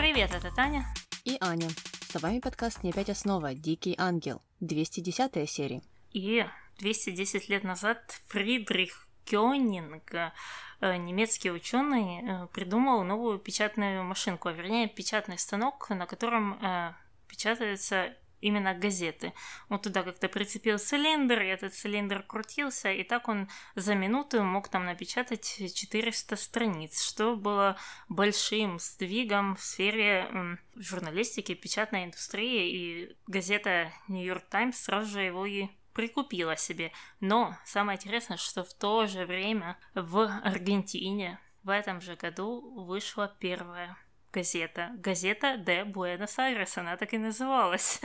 [0.00, 0.86] Привет, это Таня.
[1.26, 1.68] И Аня.
[2.08, 3.52] С вами подкаст «Не опять основа.
[3.52, 4.40] Дикий ангел».
[4.60, 5.82] 210 серия.
[6.14, 6.46] И
[6.78, 7.98] 210 лет назад
[8.28, 16.06] Фридрих Кёнинг, э, немецкий ученый, э, придумал новую печатную машинку, а вернее печатный станок, на
[16.06, 16.94] котором э,
[17.28, 19.32] печатаются именно газеты.
[19.68, 24.68] Он туда как-то прицепил цилиндр, и этот цилиндр крутился, и так он за минуту мог
[24.68, 27.76] там напечатать 400 страниц, что было
[28.08, 35.68] большим сдвигом в сфере журналистики, печатной индустрии, и газета «Нью-Йорк Таймс» сразу же его и
[35.92, 36.92] прикупила себе.
[37.20, 43.34] Но самое интересное, что в то же время в Аргентине в этом же году вышла
[43.38, 43.96] первая
[44.32, 44.90] газета.
[44.96, 48.00] Газета де Буэнос-Айрес, она так и называлась.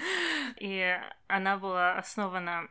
[0.60, 2.68] И она была основана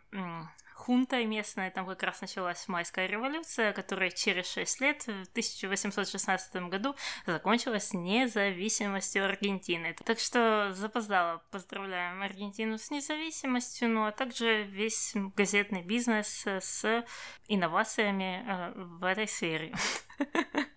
[0.79, 6.95] хунтой местной, там как раз началась майская революция, которая через 6 лет, в 1816 году,
[7.25, 9.93] закончилась независимостью Аргентины.
[10.05, 17.05] Так что запоздало поздравляем Аргентину с независимостью, ну а также весь газетный бизнес с
[17.47, 19.75] инновациями э, в этой сфере.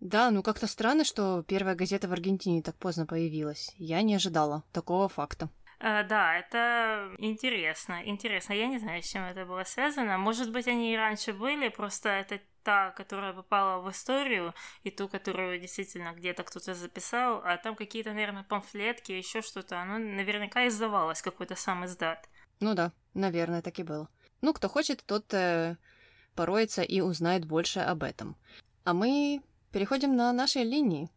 [0.00, 3.74] Да, ну как-то странно, что первая газета в Аргентине так поздно появилась.
[3.78, 5.50] Я не ожидала такого факта.
[5.80, 8.02] А, да, это интересно.
[8.04, 8.52] Интересно.
[8.52, 10.18] Я не знаю, с чем это было связано.
[10.18, 15.08] Может быть, они и раньше были, просто это та, которая попала в историю, и ту,
[15.08, 19.80] которую действительно где-то кто-то записал, а там какие-то, наверное, памфлетки, еще что-то.
[19.80, 22.28] Оно наверняка издавалось, какой-то сам издат.
[22.60, 24.08] Ну да, наверное, так и было.
[24.42, 25.76] Ну, кто хочет, тот э,
[26.34, 28.36] пороется и узнает больше об этом.
[28.84, 31.10] А мы переходим на наши линии.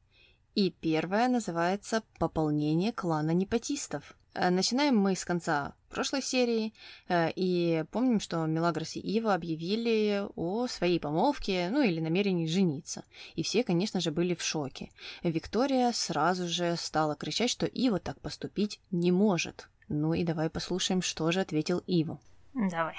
[0.56, 4.16] И первая называется «Пополнение клана непотистов».
[4.34, 6.74] Э, начинаем мы с конца прошлой серии,
[7.08, 13.04] э, и помним, что Мелагрос и Ива объявили о своей помолвке, ну или намерении жениться.
[13.36, 14.90] И все, конечно же, были в шоке.
[15.24, 19.70] Виктория сразу же стала кричать, что Ива так поступить не может.
[19.90, 22.20] Ну и давай послушаем, что же ответил Ива.
[22.54, 22.96] Давай.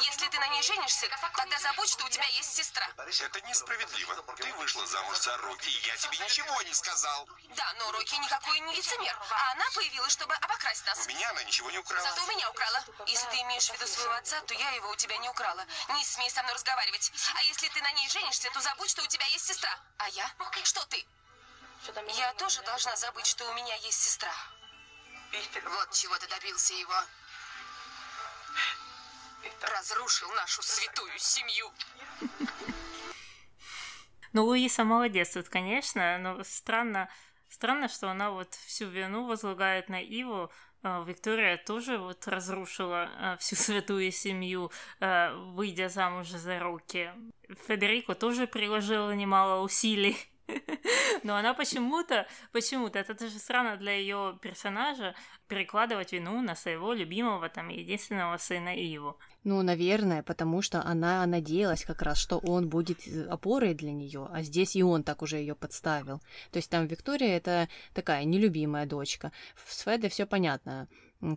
[0.00, 2.86] Если ты на ней женишься, тогда забудь, что у тебя есть сестра.
[2.96, 4.14] Это несправедливо.
[4.36, 7.28] Ты вышла замуж за Рокки, и я тебе ничего не сказал.
[7.50, 9.16] Да, но Рокки никакой не лицемер.
[9.30, 11.06] А она появилась, чтобы обокрасть нас.
[11.06, 12.02] У меня она ничего не украла.
[12.02, 12.84] Зато у меня украла.
[13.06, 15.64] Если ты имеешь в виду своего отца, то я его у тебя не украла.
[15.90, 17.12] Не смей со мной разговаривать.
[17.36, 19.78] А если ты на ней женишься, то забудь, что у тебя есть сестра.
[19.98, 20.30] А я?
[20.64, 21.06] Что ты?
[22.14, 24.34] Я тоже должна забыть, что у меня есть сестра.
[25.64, 26.94] Вот чего ты добился его
[29.62, 31.70] разрушил нашу святую семью.
[34.32, 37.08] Ну, Луиса молодец тут, конечно, но странно,
[37.48, 40.50] странно, что она вот всю вину возлагает на Иву.
[40.82, 47.12] А, Виктория тоже вот разрушила а, всю святую семью, а, выйдя замуж за руки.
[47.66, 50.16] Федерико тоже приложила немало усилий
[51.22, 55.14] но она почему-то, почему-то, это даже странно для ее персонажа,
[55.48, 59.18] перекладывать вину на своего любимого, там, единственного сына Иву.
[59.44, 64.42] Ну, наверное, потому что она надеялась как раз, что он будет опорой для нее, а
[64.42, 66.20] здесь и он так уже ее подставил.
[66.50, 69.32] То есть там Виктория это такая нелюбимая дочка.
[69.54, 70.88] В Сведе все понятно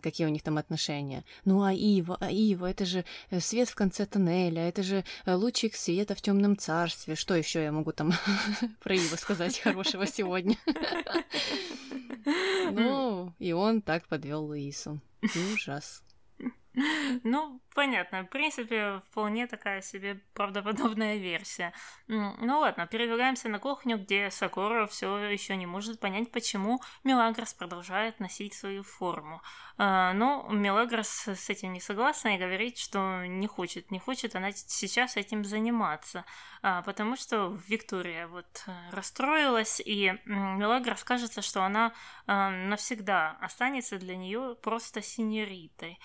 [0.02, 1.24] какие у них там отношения.
[1.44, 5.34] Ну а Ива, а Ива, это же э, свет в конце тоннеля, это же э,
[5.34, 7.14] лучик света в темном царстве.
[7.14, 8.12] Что еще я могу там
[8.80, 10.56] про Ива сказать хорошего сегодня?
[12.70, 15.00] Ну, и он так подвел Луису.
[15.52, 16.02] Ужас.
[17.24, 18.22] Ну, понятно.
[18.22, 21.72] В принципе, вполне такая себе правдоподобная версия.
[22.06, 28.20] Ну ладно, передвигаемся на кухню, где Сакура все еще не может понять, почему Мелагрос продолжает
[28.20, 29.42] носить свою форму.
[29.76, 34.52] А, но Мелагрос с этим не согласна и говорит, что не хочет, не хочет она
[34.52, 36.24] сейчас этим заниматься,
[36.62, 41.92] а, потому что Виктория вот э, расстроилась, и Мелагрос кажется, что она
[42.26, 45.98] а, навсегда останется для нее просто синеритой.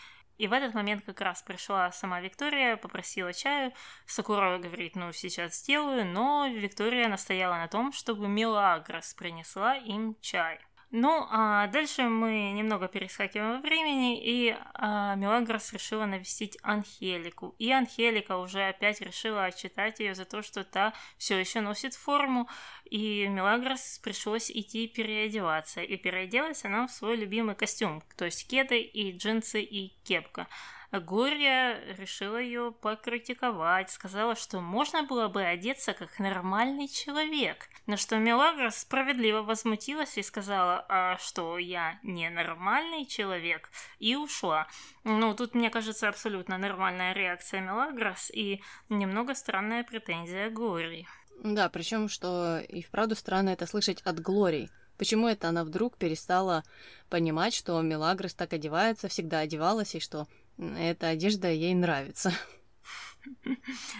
[0.43, 3.71] И в этот момент как раз пришла сама Виктория, попросила чаю.
[4.05, 10.59] Сакурова говорит, ну, сейчас сделаю, но Виктория настояла на том, чтобы Мелагрос принесла им чай.
[10.95, 17.55] Ну, а дальше мы немного перескакиваем во времени, и а, Мелагрос решила навестить Анхелику.
[17.57, 22.47] И Анхелика уже опять решила отчитать ее за то, что та все еще носит форму,
[22.85, 25.81] и Мелагрос пришлось идти переодеваться.
[25.81, 30.47] И переоделась она в свой любимый костюм, то есть кеды и джинсы и кепка.
[30.99, 37.67] Горья решила ее покритиковать, сказала, что можно было бы одеться как нормальный человек.
[37.87, 43.69] На что Мелагра справедливо возмутилась и сказала, а что я не нормальный человек,
[43.99, 44.67] и ушла.
[45.03, 51.07] Ну, тут, мне кажется, абсолютно нормальная реакция Мелагрос и немного странная претензия Гори.
[51.43, 54.69] Да, причем, что и вправду странно это слышать от Глории.
[54.97, 56.63] Почему это она вдруг перестала
[57.09, 62.33] понимать, что Мелагрос так одевается, всегда одевалась, и что эта одежда ей нравится?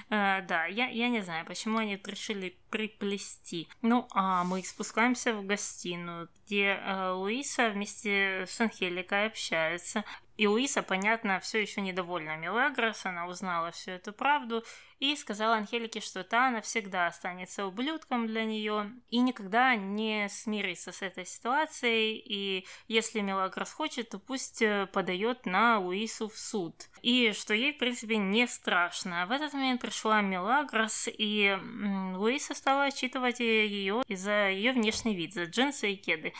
[0.09, 3.67] Uh, да, я, я не знаю, почему они решили приплести.
[3.81, 10.03] Ну, а мы спускаемся в гостиную, где uh, Луиса вместе с Анхеликой общаются.
[10.35, 14.63] И Луиса, понятно, все еще недовольна Мелагрос, она узнала всю эту правду
[14.99, 21.01] и сказала Анхелике, что та навсегда останется ублюдком для нее и никогда не смирится с
[21.01, 22.17] этой ситуацией.
[22.25, 26.73] И если Мелагрос хочет, то пусть э, подает на Луису в суд.
[27.01, 29.27] И что ей, в принципе, не страшно.
[29.27, 31.57] В этот момент пришла Мелагрос, и
[32.15, 36.33] Луиса стала отчитывать ее из-за ее внешний вид, за джинсы и кеды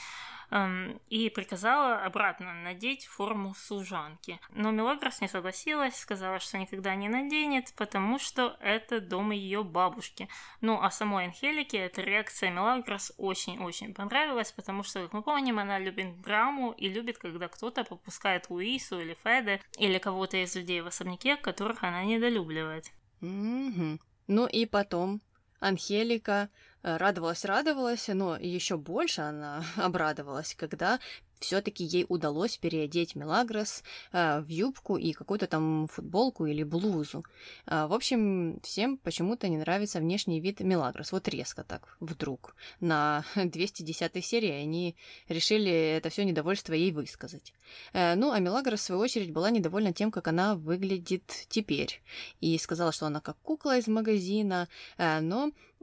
[1.09, 4.39] и приказала обратно надеть форму служанки.
[4.51, 10.29] Но Мелагрос не согласилась, сказала, что никогда не наденет, потому что это дом ее бабушки.
[10.61, 15.79] Ну, а самой Анхелике эта реакция Мелагрос очень-очень понравилась, потому что, как мы помним, она
[15.79, 20.87] любит драму и любит, когда кто-то попускает Луису или Феде или кого-то из людей в
[20.87, 22.91] особняке, которых она недолюбливает.
[23.21, 23.99] Mm-hmm.
[24.27, 25.21] Ну и потом
[25.59, 26.49] Анхелика
[26.83, 30.99] Э, радовалась, радовалась, но еще больше она обрадовалась, когда
[31.43, 37.25] все-таки ей удалось переодеть Мелагрос э, в юбку и какую-то там футболку или блузу.
[37.65, 41.11] Э, в общем, всем почему-то не нравится внешний вид Мелагрос.
[41.11, 42.55] Вот резко так, вдруг.
[42.79, 44.95] На 210 серии они
[45.27, 47.53] решили это все недовольство ей высказать.
[47.93, 52.01] Э, ну, а Мелагрос, в свою очередь, была недовольна тем, как она выглядит теперь.
[52.39, 55.19] И сказала, что она как кукла из магазина, э,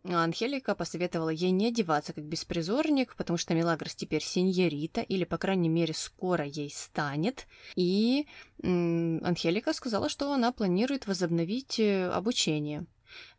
[0.04, 5.68] Анхелика посоветовала ей не одеваться как беспризорник, потому что Мелагрос теперь сеньорита, или, по крайней
[5.68, 7.46] мере, скоро ей станет.
[7.76, 8.26] И
[8.62, 12.86] Анхелика сказала, что она планирует возобновить э, обучение.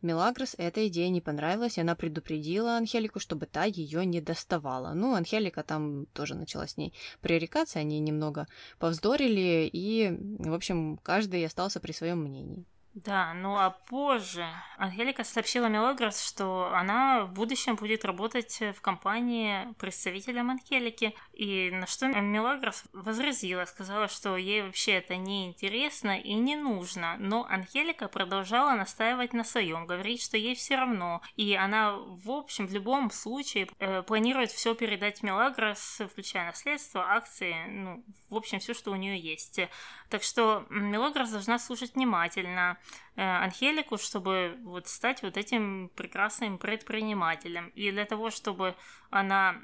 [0.02, 4.94] Мелагрос эта идея не понравилась, и она предупредила Анхелику, чтобы та ее не доставала.
[4.94, 8.48] Ну, Анхелика там тоже начала с ней пререкаться, они немного
[8.80, 12.66] повздорили, и, в общем, каждый остался при своем мнении.
[12.94, 14.46] Да, ну а позже.
[14.78, 21.88] Ангелика сообщила Мелагрос, что она в будущем будет работать в компании представителем Ангелики, и на
[21.88, 28.10] что Мелагрос возразила, сказала, что ей вообще это не интересно и не нужно, но Ангелика
[28.10, 33.10] продолжала настаивать на своем, говорить, что ей все равно, и она, в общем, в любом
[33.10, 38.96] случае э, планирует все передать Мелагрос, включая наследство, акции, ну, в общем, все, что у
[38.96, 39.62] нее есть.
[40.10, 42.78] Так что Мелагрос должна слушать внимательно,
[43.16, 47.70] Анхелику, чтобы вот стать вот этим прекрасным предпринимателем.
[47.76, 48.76] И для того, чтобы
[49.10, 49.56] она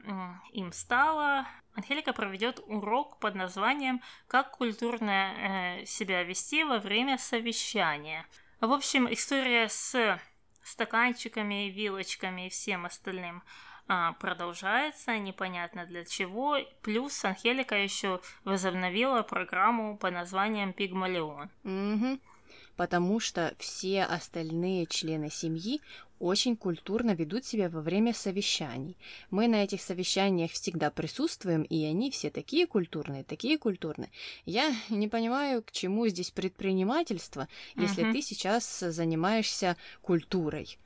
[0.52, 8.26] им стала, Анхелика проведет урок под названием «Как культурно э, себя вести во время совещания».
[8.60, 10.20] В общем, история с
[10.64, 13.44] стаканчиками, вилочками и всем остальным
[13.88, 16.58] а, продолжается, непонятно для чего.
[16.82, 21.50] Плюс Анхелика еще возобновила программу по названием Пигмалион.
[21.64, 22.20] Mm-hmm
[22.78, 25.82] потому что все остальные члены семьи
[26.20, 28.98] очень культурно ведут себя во время совещаний.
[29.30, 34.10] Мы на этих совещаниях всегда присутствуем, и они все такие культурные, такие культурные.
[34.46, 38.14] Я не понимаю, к чему здесь предпринимательство, если uh-huh.
[38.14, 40.78] ты сейчас занимаешься культурой.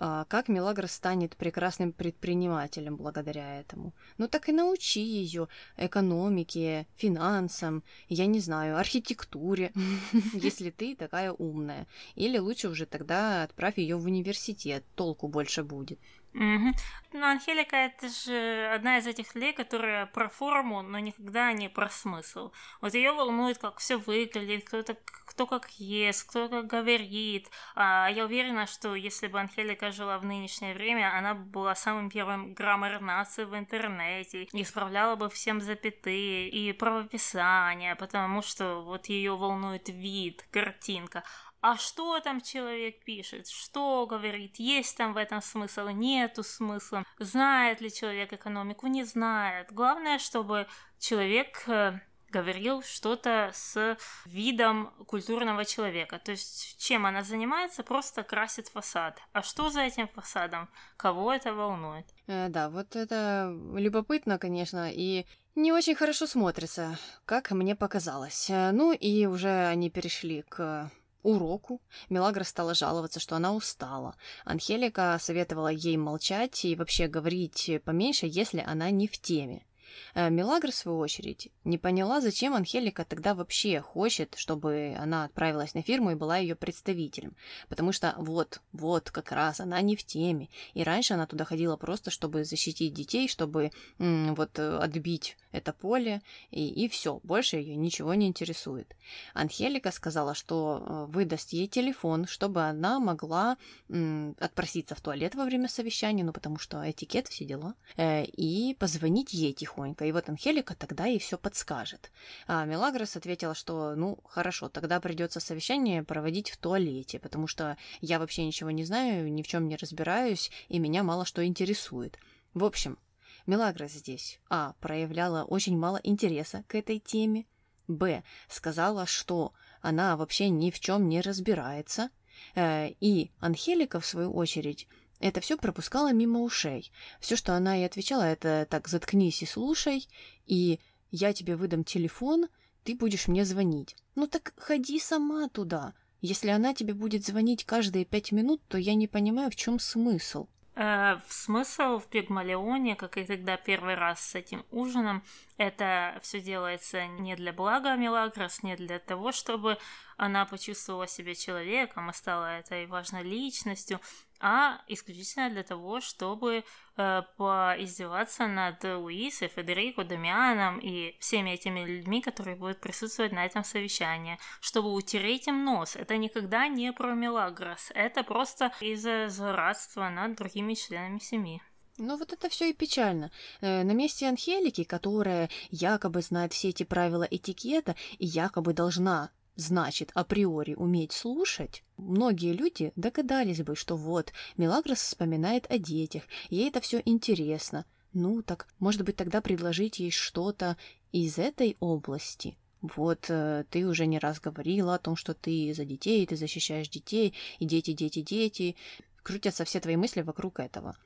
[0.00, 3.92] А, как Мелагрос станет прекрасным предпринимателем благодаря этому.
[4.16, 9.72] Ну так и научи ее экономике, финансам, я не знаю, архитектуре,
[10.34, 11.88] если ты такая умная.
[12.14, 15.98] Или лучше уже тогда отправь ее в университет, толку больше будет.
[16.38, 16.72] Угу.
[17.14, 21.88] Ну, Анхелика это же одна из этих людей, которая про форму, но никогда не про
[21.88, 22.52] смысл.
[22.80, 27.50] Вот ее волнует, как все выглядит, кто-то, кто как ест, кто как говорит.
[27.74, 32.54] А я уверена, что если бы Анхелика жила в нынешнее время, она была самым первым
[32.54, 39.88] граммар нации в интернете, исправляла бы всем запятые и правописания, потому что вот ее волнует
[39.88, 41.24] вид, картинка
[41.60, 47.80] а что там человек пишет, что говорит, есть там в этом смысл, нету смысла, знает
[47.80, 49.72] ли человек экономику, не знает.
[49.72, 50.66] Главное, чтобы
[50.98, 51.98] человек э,
[52.30, 53.96] говорил что-то с
[54.26, 56.18] видом культурного человека.
[56.18, 59.20] То есть чем она занимается, просто красит фасад.
[59.32, 60.68] А что за этим фасадом?
[60.96, 62.06] Кого это волнует?
[62.26, 68.50] Э, да, вот это любопытно, конечно, и не очень хорошо смотрится, как мне показалось.
[68.50, 70.90] Э, ну и уже они перешли к
[71.22, 71.80] уроку.
[72.08, 74.16] Мелагра стала жаловаться, что она устала.
[74.44, 79.64] Анхелика советовала ей молчать и вообще говорить поменьше, если она не в теме.
[80.14, 85.74] Э, Мелагра, в свою очередь, не поняла, зачем Анхелика тогда вообще хочет, чтобы она отправилась
[85.74, 87.36] на фирму и была ее представителем.
[87.68, 90.48] Потому что вот, вот, как раз она не в теме.
[90.74, 95.72] И раньше она туда ходила просто, чтобы защитить детей, чтобы м- вот э, отбить это
[95.72, 98.94] поле, и, и все, больше ее ничего не интересует.
[99.34, 103.56] Анхелика сказала, что э, выдаст ей телефон, чтобы она могла
[103.88, 108.74] м- отпроситься в туалет во время совещания, ну потому что этикет, все дела, э, и
[108.78, 110.04] позвонить ей тихонько.
[110.04, 112.10] И вот Анхелика тогда ей все подскажет.
[112.46, 118.18] А Мелагрос ответила, что ну хорошо, тогда придется совещание проводить в туалете, потому что я
[118.18, 122.18] вообще ничего не знаю, ни в чем не разбираюсь, и меня мало что интересует.
[122.54, 122.98] В общем,
[123.46, 124.74] Мелагрос здесь А.
[124.80, 127.46] проявляла очень мало интереса к этой теме,
[127.86, 128.22] Б.
[128.48, 132.10] сказала, что она вообще ни в чем не разбирается,
[132.54, 134.88] э, и Анхелика, в свою очередь,
[135.20, 136.92] это все пропускала мимо ушей.
[137.20, 140.08] Все, что она ей отвечала, это так, заткнись и слушай,
[140.46, 142.48] и я тебе выдам телефон,
[142.84, 143.96] ты будешь мне звонить.
[144.14, 145.94] Ну так ходи сама туда.
[146.20, 150.48] Если она тебе будет звонить каждые пять минут, то я не понимаю, в чем смысл.
[150.80, 155.24] Э, смысл в Пигмалионе, как и тогда первый раз с этим ужином,
[155.56, 159.76] это все делается не для блага Мелагрос, не для того, чтобы
[160.16, 164.00] она почувствовала себя человеком и стала этой важной личностью,
[164.40, 166.64] а исключительно для того, чтобы
[166.96, 173.64] э, поиздеваться над Луисой, Федерико, Дамианом и всеми этими людьми, которые будут присутствовать на этом
[173.64, 175.96] совещании, чтобы утереть им нос.
[175.96, 181.62] Это никогда не про Мелагрос, это просто из-за злорадства над другими членами семьи.
[181.98, 183.32] Ну вот это все и печально.
[183.60, 190.12] Э, на месте Анхелики, которая якобы знает все эти правила этикета и якобы должна значит
[190.14, 196.80] априори уметь слушать, многие люди догадались бы, что вот, Мелагрос вспоминает о детях, ей это
[196.80, 197.84] все интересно.
[198.12, 200.76] Ну так, может быть, тогда предложить ей что-то
[201.12, 202.56] из этой области.
[202.80, 206.88] Вот э, ты уже не раз говорила о том, что ты за детей, ты защищаешь
[206.88, 208.76] детей, и дети, дети, дети.
[209.24, 210.96] Крутятся все твои мысли вокруг этого.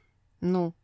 [0.41, 0.75] Ну,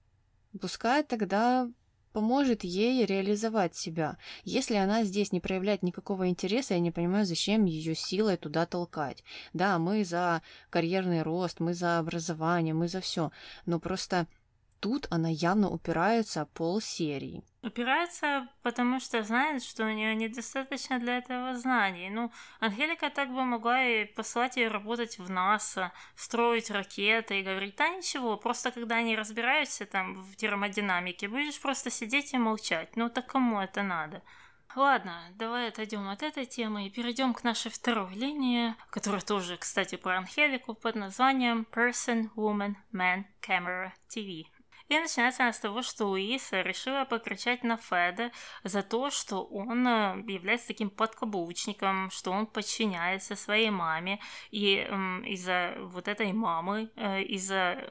[0.58, 1.70] пускай тогда
[2.18, 4.16] поможет ей реализовать себя.
[4.42, 9.22] Если она здесь не проявляет никакого интереса, я не понимаю, зачем ее силой туда толкать.
[9.52, 13.30] Да, мы за карьерный рост, мы за образование, мы за все,
[13.66, 14.26] но просто
[14.80, 17.42] тут она явно упирается пол серии.
[17.62, 22.08] Упирается, потому что знает, что у нее недостаточно для этого знаний.
[22.08, 22.30] Ну,
[22.60, 27.88] Ангелика так бы могла и послать ее работать в НАСА, строить ракеты и говорить, да
[27.88, 32.96] ничего, просто когда они разбираются там в термодинамике, будешь просто сидеть и молчать.
[32.96, 34.22] Ну, так кому это надо?
[34.76, 39.96] Ладно, давай отойдем от этой темы и перейдем к нашей второй линии, которая тоже, кстати,
[39.96, 44.44] про Ангелику под названием Person, Woman, Man, Camera, TV.
[44.88, 48.32] И начинается она с того, что Луиса решила покричать на Феда
[48.64, 54.18] за то, что он э, является таким подкаблучником, что он подчиняется своей маме,
[54.50, 54.76] и
[55.26, 57.84] из-за вот этой мамы, э, из-за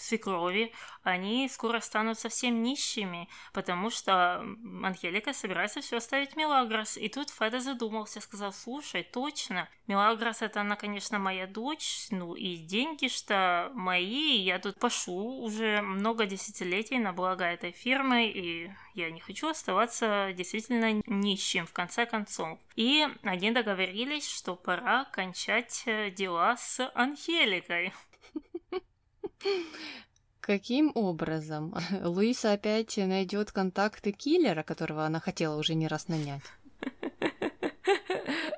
[0.00, 4.44] свекрови, они скоро станут совсем нищими, потому что
[4.82, 6.96] Ангелика собирается все оставить Мелагрос.
[6.96, 12.56] И тут Феда задумался, сказал, слушай, точно, Мелагрос это она, конечно, моя дочь, ну и
[12.56, 19.10] деньги что мои, я тут пошу уже много десятилетий на благо этой фирмы, и я
[19.10, 22.58] не хочу оставаться действительно нищим в конце концов.
[22.76, 27.92] И они договорились, что пора кончать э, дела с Ангеликой.
[30.40, 31.74] Каким образом?
[32.02, 36.42] Луиса опять найдет контакты киллера, которого она хотела уже не раз нанять.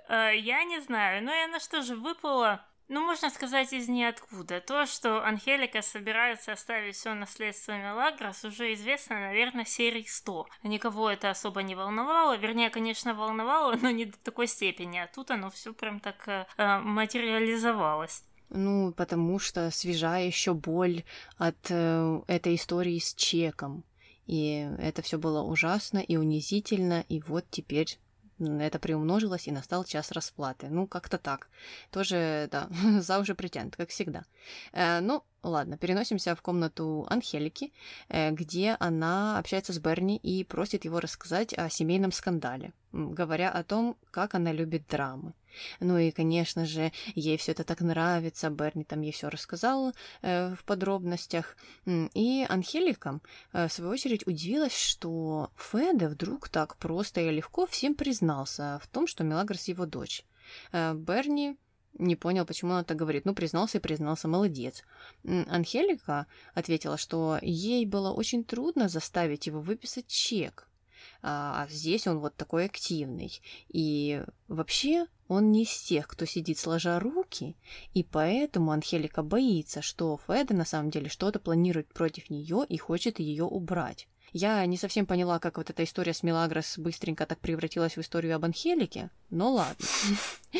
[0.08, 4.60] Э, я не знаю, но и она что же выпала ну, можно сказать, из ниоткуда.
[4.60, 10.46] То, что Анхелика собирается оставить все наследство Мелагрос, уже известно, наверное, серии 100.
[10.64, 12.36] Никого это особо не волновало.
[12.36, 14.98] Вернее, конечно, волновало, но не до такой степени.
[14.98, 18.24] А тут оно все прям так э, э материализовалось.
[18.54, 21.04] Ну, потому что свежа еще боль
[21.38, 23.82] от э, этой истории с чеком.
[24.26, 27.98] И это все было ужасно и унизительно, и вот теперь
[28.38, 30.68] это приумножилось, и настал час расплаты.
[30.68, 31.48] Ну, как-то так.
[31.90, 32.68] Тоже, да,
[33.00, 34.24] за уже притянут, как всегда.
[34.72, 37.72] Э, ну, ладно, переносимся в комнату Анхелики,
[38.08, 43.64] э, где она общается с Берни и просит его рассказать о семейном скандале, говоря о
[43.64, 45.32] том, как она любит драмы.
[45.80, 48.50] Ну и, конечно же, ей все это так нравится.
[48.50, 49.92] Берни там ей все рассказал
[50.22, 51.56] э, в подробностях.
[51.86, 53.20] И Анхелика,
[53.52, 58.88] э, в свою очередь, удивилась, что Феде вдруг так просто и легко всем признался в
[58.88, 60.24] том, что Мелагрос его дочь.
[60.72, 61.56] Э, Берни
[61.98, 63.24] не понял, почему она так говорит.
[63.24, 64.82] Ну, признался и признался, молодец.
[65.24, 70.68] Анхелика ответила, что ей было очень трудно заставить его выписать чек.
[71.22, 73.40] а здесь он вот такой активный.
[73.68, 77.56] И вообще он не из тех, кто сидит сложа руки,
[77.94, 83.18] и поэтому Анхелика боится, что Феда на самом деле что-то планирует против нее и хочет
[83.18, 84.08] ее убрать.
[84.32, 88.36] Я не совсем поняла, как вот эта история с Мелагрос быстренько так превратилась в историю
[88.36, 89.86] об Анхелике, но ладно.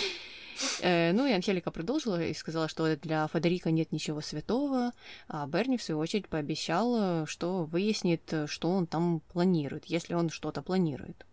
[0.81, 4.93] Э, ну и Анхелика продолжила и сказала, что для Федерика нет ничего святого,
[5.27, 10.63] а Берни, в свою очередь, пообещал, что выяснит, что он там планирует, если он что-то
[10.63, 11.27] планирует.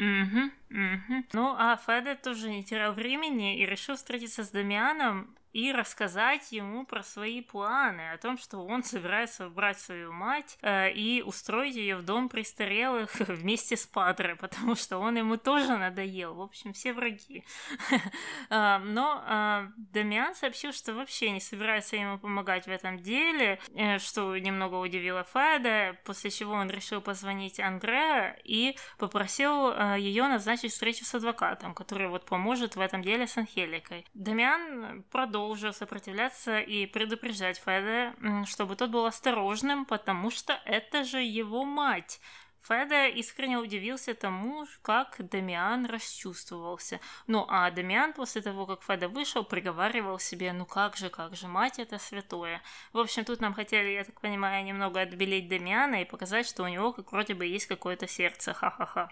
[0.00, 1.24] Угу, угу.
[1.34, 6.84] Ну, а Феде тоже не терял времени и решил встретиться с Дамианом и рассказать ему
[6.84, 11.96] про свои планы, о том, что он собирается убрать свою мать э, и устроить ее
[11.96, 16.34] в дом престарелых вместе с Падре, потому что он ему тоже надоел.
[16.34, 17.44] В общем, все враги.
[18.48, 23.98] А, но а, Дамиан сообщил, что вообще не собирается ему помогать в этом деле, э,
[23.98, 30.72] что немного удивило Феда, после чего он решил позвонить Андреа и попросил э, ее назначить
[30.72, 34.06] встречу с адвокатом, который вот поможет в этом деле с Анхеликой.
[34.14, 41.22] Дамиан продолжил продолжил сопротивляться и предупреждать Феда, чтобы тот был осторожным, потому что это же
[41.22, 42.20] его мать.
[42.68, 47.00] Феда искренне удивился тому, как Дамиан расчувствовался.
[47.26, 51.48] Ну а Дамиан после того, как Феда вышел, приговаривал себе, ну как же, как же,
[51.48, 52.60] мать это святое.
[52.92, 56.68] В общем, тут нам хотели, я так понимаю, немного отбелить Дамиана и показать, что у
[56.68, 59.08] него как вроде бы есть какое-то сердце, ха-ха-ха.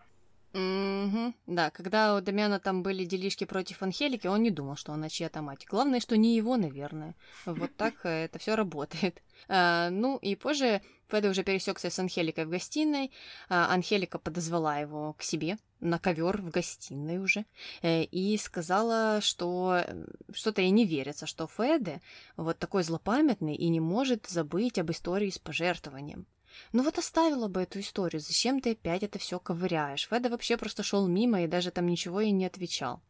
[0.54, 1.34] Угу.
[1.46, 5.42] Да, когда у Дамиана там были делишки против Анхелики, он не думал, что она чья-то
[5.42, 5.66] мать.
[5.68, 7.14] Главное, что не его, наверное.
[7.44, 9.22] Вот так э, это все работает.
[9.48, 13.12] А, ну и позже Феда уже пересекся с Анхеликой в гостиной.
[13.48, 17.44] А, Анхелика подозвала его к себе на ковер в гостиной уже
[17.82, 19.84] э, и сказала, что
[20.32, 22.00] что-то ей не верится, что Феде
[22.36, 26.26] вот такой злопамятный и не может забыть об истории с пожертвованием.
[26.72, 30.08] Ну вот оставила бы эту историю, зачем ты опять это все ковыряешь?
[30.08, 33.02] Феда вообще просто шел мимо и даже там ничего ей не отвечал.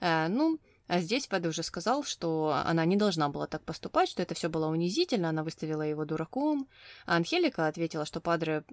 [0.00, 0.58] Э, ну,
[0.88, 4.48] а здесь Феда уже сказал, что она не должна была так поступать, что это все
[4.48, 6.68] было унизительно, она выставила его дураком.
[7.06, 8.64] А Анхелика ответила, что Падре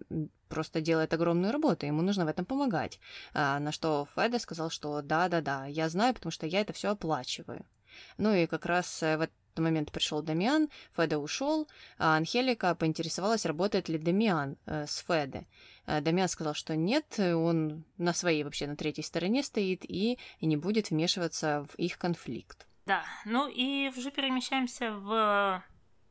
[0.48, 3.00] просто делает огромную работу, ему нужно в этом помогать.
[3.34, 7.66] А, на что Феда сказал, что да-да-да, я знаю, потому что я это все оплачиваю.
[8.18, 9.22] Ну и как раз э, в
[9.54, 15.46] этот момент пришел Дамиан, Феда ушел, а Анхелика поинтересовалась, работает ли Дамиан э, с Феде.
[15.86, 20.46] Э, Дамиан сказал, что нет, он на своей вообще на третьей стороне стоит и, и
[20.46, 22.68] не будет вмешиваться в их конфликт.
[22.86, 25.64] Да, ну и уже перемещаемся в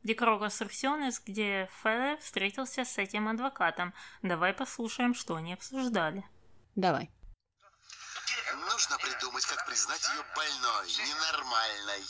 [0.03, 3.93] Декрогос Рексионес, где Феде встретился с этим адвокатом.
[4.21, 6.25] Давай послушаем, что они обсуждали.
[6.75, 7.11] Давай.
[8.55, 12.05] Нужно придумать, как признать ее больной, ненормальной.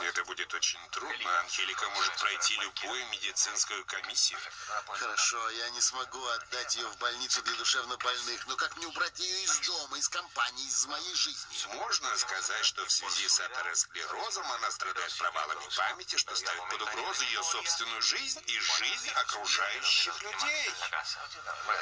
[0.00, 1.40] Это будет очень трудно.
[1.40, 4.38] Анхелика может пройти любую медицинскую комиссию.
[4.86, 9.44] Хорошо, я не смогу отдать ее в больницу для душевнобольных, но как мне убрать ее
[9.44, 11.74] из дома, из компании, из моей жизни?
[11.74, 17.24] Можно сказать, что в связи с атеросклерозом она страдает провалами памяти, что ставит под угрозу
[17.24, 20.74] ее собственную жизнь и жизнь окружающих людей.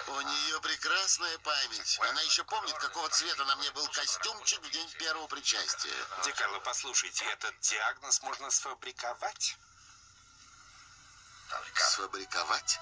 [0.07, 1.99] У нее прекрасная память.
[2.01, 5.91] Она еще помнит, какого цвета на мне был костюмчик в день первого причастия.
[6.23, 9.57] Декарло, послушайте, этот диагноз можно сфабриковать?
[11.75, 12.79] Сфабриковать?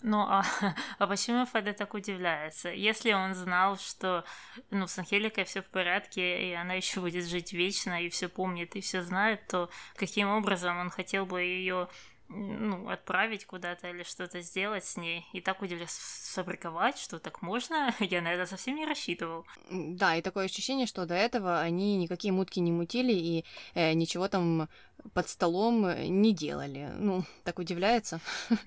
[0.00, 0.42] Ну, а,
[0.98, 2.70] а почему Феда так удивляется?
[2.70, 4.24] Если он знал, что
[4.70, 8.74] ну, с Анхеликой все в порядке, и она еще будет жить вечно, и все помнит,
[8.76, 11.88] и все знает, то каким образом он хотел бы ее
[12.28, 15.26] ну, отправить куда-то или что-то сделать с ней.
[15.32, 19.44] И так удивляюсь, сфабриковать, что так можно, я на это совсем не рассчитывал.
[19.70, 24.28] Да, и такое ощущение, что до этого они никакие мутки не мутили и э, ничего
[24.28, 24.68] там
[25.14, 25.86] под столом
[26.20, 26.90] не делали.
[26.98, 28.20] Ну, так удивляется.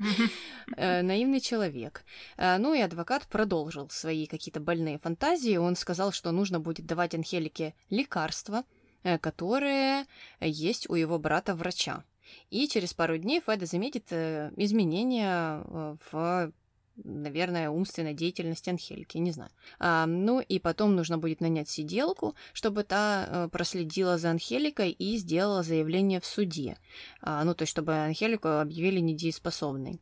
[0.78, 2.06] Э, наивный человек.
[2.38, 5.58] Э, ну и адвокат продолжил свои какие-то больные фантазии.
[5.58, 8.64] Он сказал, что нужно будет давать Анхелике лекарства,
[9.04, 10.06] э, которые
[10.40, 12.04] есть у его брата-врача.
[12.50, 16.52] И через пару дней Феда заметит э, изменения э, в
[17.04, 19.52] наверное, умственной деятельности Анхельки, не знаю.
[19.80, 25.18] А, ну и потом нужно будет нанять сиделку, чтобы та э, проследила за Анхеликой и
[25.18, 26.78] сделала заявление в суде.
[27.22, 30.02] А, ну, то есть, чтобы Анхелику объявили недееспособной.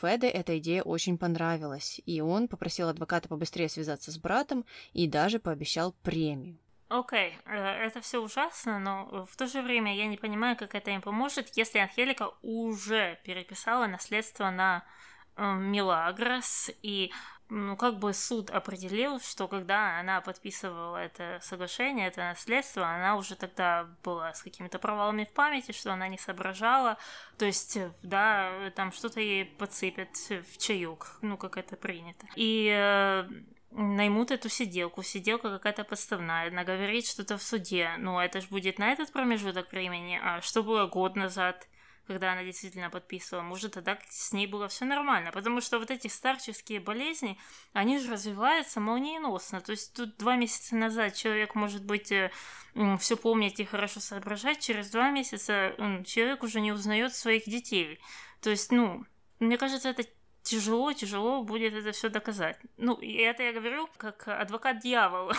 [0.00, 5.38] Феде эта идея очень понравилась, и он попросил адвоката побыстрее связаться с братом и даже
[5.38, 6.58] пообещал премию.
[6.92, 7.52] Окей, okay.
[7.54, 11.00] Э, это все ужасно, но в то же время я не понимаю, как это им
[11.00, 14.84] поможет, если Анхелика уже переписала наследство на
[15.36, 17.10] э, Милагрос, и
[17.48, 23.36] ну, как бы суд определил, что когда она подписывала это соглашение, это наследство, она уже
[23.36, 26.98] тогда была с какими-то провалами в памяти, что она не соображала,
[27.38, 32.26] то есть, да, там что-то ей подсыпят в чаюк, ну, как это принято.
[32.36, 33.26] И э,
[33.74, 38.78] наймут эту сиделку, сиделка какая-то подставная, она говорит что-то в суде, ну, это же будет
[38.78, 41.68] на этот промежуток времени, а что было год назад,
[42.06, 46.08] когда она действительно подписывала, может, тогда с ней было все нормально, потому что вот эти
[46.08, 47.38] старческие болезни,
[47.72, 52.30] они же развиваются молниеносно, то есть тут два месяца назад человек может быть э,
[52.98, 58.00] все помнить и хорошо соображать, через два месяца человек уже не узнает своих детей,
[58.40, 59.06] то есть, ну,
[59.38, 60.04] мне кажется, это
[60.42, 62.58] тяжело, тяжело будет это все доказать.
[62.76, 65.34] Ну, и это я говорю как адвокат дьявола.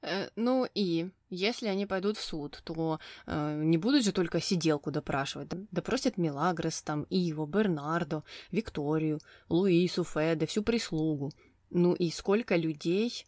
[0.00, 4.90] Э, ну и если они пойдут в суд, то э, не будут же только сиделку
[4.90, 5.48] допрашивать.
[5.72, 11.32] Допросят Милагрес, там, Иво, Бернардо, Викторию, Луису, Феде, всю прислугу.
[11.70, 13.26] Ну и сколько людей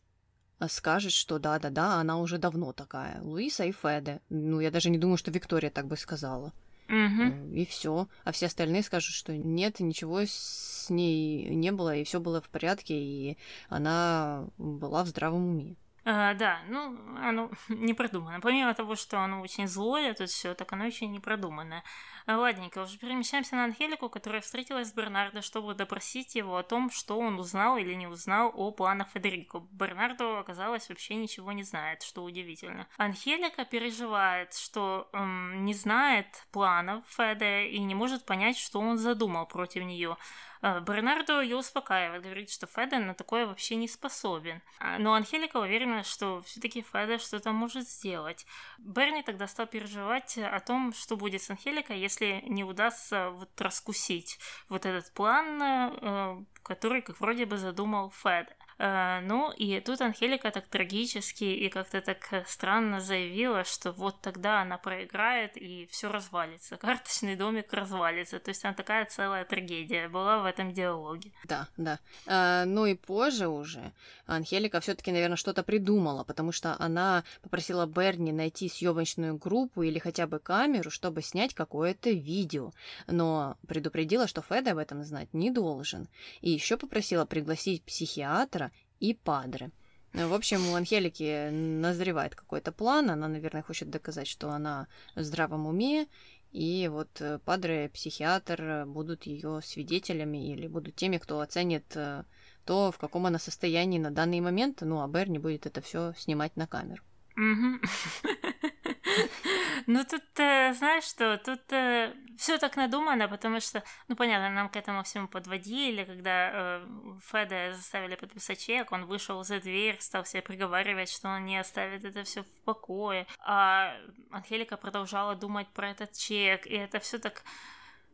[0.61, 3.21] э, скажет, что да-да-да, она уже давно такая.
[3.21, 4.21] Луиса и Феде.
[4.29, 6.53] Ну, я даже не думаю, что Виктория так бы сказала.
[6.91, 7.55] Угу.
[7.55, 8.09] И все.
[8.25, 12.49] А все остальные скажут, что нет, ничего с ней не было, и все было в
[12.49, 15.77] порядке, и она была в здравом уме.
[16.13, 18.41] А, да, ну, оно не продумано.
[18.41, 21.85] Помимо того, что оно очень злое, тут все, так оно еще не продумано.
[22.27, 26.91] А, ладненько, уже перемещаемся на Анхелику, которая встретилась с Бернардо, чтобы допросить его о том,
[26.91, 29.61] что он узнал или не узнал о планах Федерико.
[29.71, 32.89] Бернардо, оказалось, вообще ничего не знает, что удивительно.
[32.97, 39.47] Анхелика переживает, что эм, не знает планов Феде и не может понять, что он задумал
[39.47, 40.17] против нее.
[40.63, 44.63] Э, Бернардо ее успокаивает, говорит, что Феда на такое вообще не способен.
[44.79, 48.47] А, но Анхелика уверена, что все-таки Феда что-то может сделать.
[48.79, 54.39] Берни тогда стал переживать о том, что будет с Анхеликой, если не удастся вот раскусить
[54.69, 58.55] вот этот план, э, который, как вроде бы, задумал Феда.
[58.81, 64.23] Э, ну, и тут Анхелика так трагически и как-то так э, странно заявила, что вот
[64.23, 66.79] тогда она проиграет и все развалится.
[66.79, 68.39] Карточный домик развалится.
[68.39, 71.31] То есть она такая целая трагедия была в этом диалоге.
[71.45, 71.99] Да, да.
[72.27, 73.93] А, ну и позже уже
[74.25, 80.27] Анхелика все-таки, наверное, что-то придумала, потому что она попросила Берни найти съемочную группу или хотя
[80.27, 82.73] бы камеру, чтобы снять какое-то видео.
[83.07, 86.09] Но предупредила, что Фед об этом знать не должен.
[86.41, 88.70] И еще попросила пригласить психиатра
[89.01, 89.71] и Падре.
[90.13, 95.67] В общем, у Анхелики назревает какой-то план, она, наверное, хочет доказать, что она в здравом
[95.67, 96.07] уме,
[96.53, 102.25] и вот э, Падре, психиатр будут ее свидетелями или будут теми, кто оценит э,
[102.65, 106.57] то, в каком она состоянии на данный момент, ну а Берни будет это все снимать
[106.57, 107.03] на камеру.
[109.87, 114.69] Ну, тут, э, знаешь что, тут э, все так надумано, потому что, ну, понятно, нам
[114.69, 116.87] к этому всему подводили, когда э,
[117.31, 122.05] Феда заставили подписать чек, он вышел за дверь, стал себе приговаривать, что он не оставит
[122.05, 123.97] это все в покое, а
[124.31, 127.43] Анхелика продолжала думать про этот чек, и это все так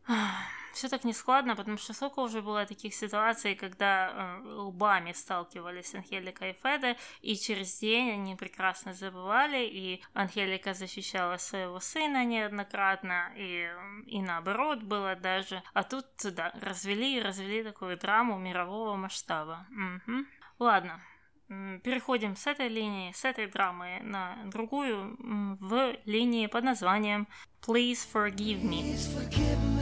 [0.76, 6.48] все так нескладно, потому что сколько уже было таких ситуаций, когда э, лбами сталкивались Анхелика
[6.48, 13.70] и Феде, и через день они прекрасно забывали, и Анхелика защищала своего сына неоднократно, и,
[14.06, 15.62] и наоборот было даже.
[15.72, 19.66] А тут, да, развели и развели такую драму мирового масштаба.
[19.70, 20.26] Угу.
[20.58, 21.00] Ладно,
[21.48, 25.16] переходим с этой линии, с этой драмы на другую,
[25.60, 27.28] в линии под названием
[27.66, 28.82] Please Forgive Me.
[28.82, 29.75] Please forgive me.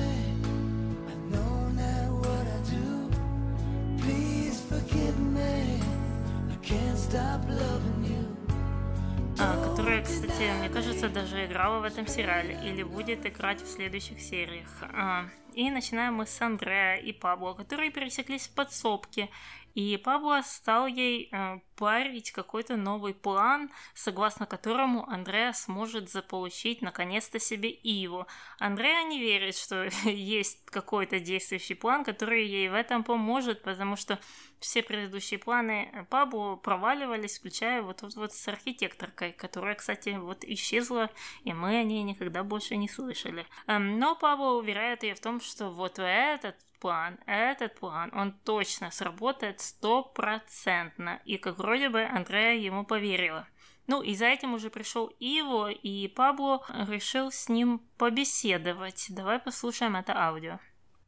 [9.68, 14.68] Которая, кстати, мне кажется, даже играла в этом сериале или будет играть в следующих сериях.
[14.82, 19.28] А, и начинаем мы с Андреа и Пабло, которые пересеклись в подсобке
[19.74, 27.40] и Пабло стал ей э, парить какой-то новый план, согласно которому Андреа сможет заполучить наконец-то
[27.40, 28.28] себе Иву.
[28.60, 34.20] Андреа не верит, что есть какой-то действующий план, который ей в этом поможет, потому что
[34.64, 41.11] все предыдущие планы Пабло проваливались, включая вот, вот, вот с архитекторкой, которая, кстати, вот исчезла,
[41.42, 43.46] и мы о ней никогда больше не слышали.
[43.66, 48.90] Эм, но Пабло уверяет ее в том, что вот этот план, этот план, он точно
[48.90, 51.20] сработает стопроцентно.
[51.27, 53.46] И как вроде бы Андрея ему поверила.
[53.87, 59.07] Ну, и за этим уже пришел Иво, и Пабло решил с ним побеседовать.
[59.11, 60.59] Давай послушаем это аудио.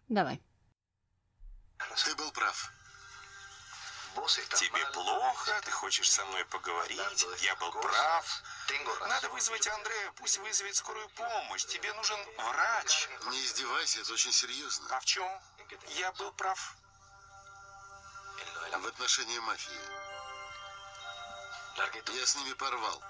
[0.09, 0.43] Давай.
[2.05, 2.76] Ты был прав.
[4.17, 8.43] Тебе плохо, ты хочешь со мной поговорить, я был прав.
[9.09, 11.65] Надо вызвать Андрея, пусть вызовет скорую помощь.
[11.67, 13.09] Тебе нужен врач.
[13.31, 14.89] Не издевайся, это очень серьезно.
[14.97, 15.29] А в чем?
[15.97, 16.77] Я был прав.
[18.73, 19.81] В отношении мафии.
[22.19, 23.03] Я с ними порвал.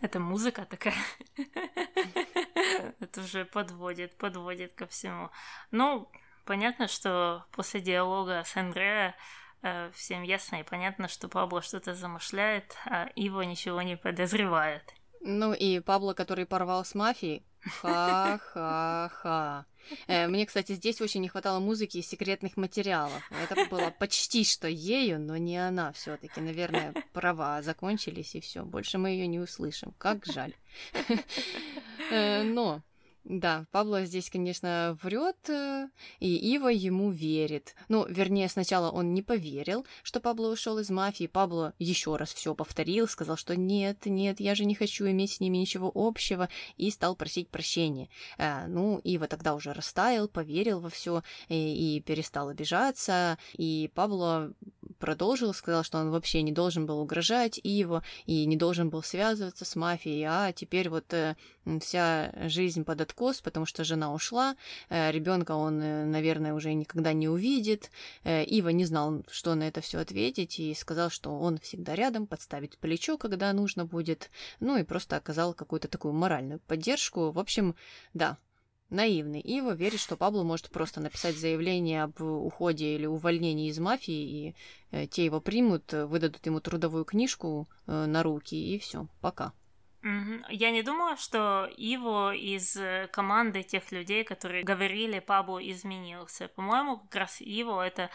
[0.00, 0.96] Это музыка такая.
[3.00, 5.30] Это уже подводит, подводит ко всему.
[5.70, 6.10] Ну,
[6.50, 9.14] понятно, что после диалога с Андреа
[9.62, 14.82] э, всем ясно и понятно, что Пабло что-то замышляет, а Иво ничего не подозревает.
[15.20, 17.46] Ну и Пабло, который порвал с мафией,
[17.80, 19.64] ха-ха-ха.
[20.08, 23.22] Э, мне, кстати, здесь очень не хватало музыки и секретных материалов.
[23.30, 26.40] Это было почти что ею, но не она все-таки.
[26.40, 28.64] Наверное, права закончились и все.
[28.64, 29.94] Больше мы ее не услышим.
[29.98, 30.56] Как жаль.
[32.10, 32.82] Э, но
[33.24, 35.88] да, Пабло здесь, конечно, врет, э,
[36.20, 37.74] и Ива ему верит.
[37.88, 41.26] Ну, вернее, сначала он не поверил, что Пабло ушел из мафии.
[41.26, 45.40] Пабло еще раз все повторил, сказал, что нет, нет, я же не хочу иметь с
[45.40, 48.08] ними ничего общего, и стал просить прощения.
[48.38, 53.38] А, ну, Ива тогда уже растаял, поверил во все и, э, и перестал обижаться.
[53.52, 54.54] И Пабло
[55.00, 59.64] продолжил, сказал, что он вообще не должен был угрожать Иво и не должен был связываться
[59.64, 61.12] с мафией, а теперь вот
[61.80, 64.56] вся жизнь под откос, потому что жена ушла,
[64.88, 67.90] э, ребенка он, э, наверное, уже никогда не увидит.
[68.24, 72.26] Э, Ива не знал, что на это все ответить, и сказал, что он всегда рядом,
[72.26, 77.30] подставит плечо, когда нужно будет, ну и просто оказал какую-то такую моральную поддержку.
[77.30, 77.74] В общем,
[78.14, 78.38] да,
[78.90, 79.40] наивный.
[79.40, 84.54] Ива верит, что Пабло может просто написать заявление об уходе или увольнении из мафии,
[84.92, 89.52] и те его примут, выдадут ему трудовую книжку на руки, и все, пока.
[90.02, 96.48] Я не думала, что Иво из э, команды тех людей, которые говорили, Пабло изменился.
[96.48, 98.08] По-моему, как раз Иво это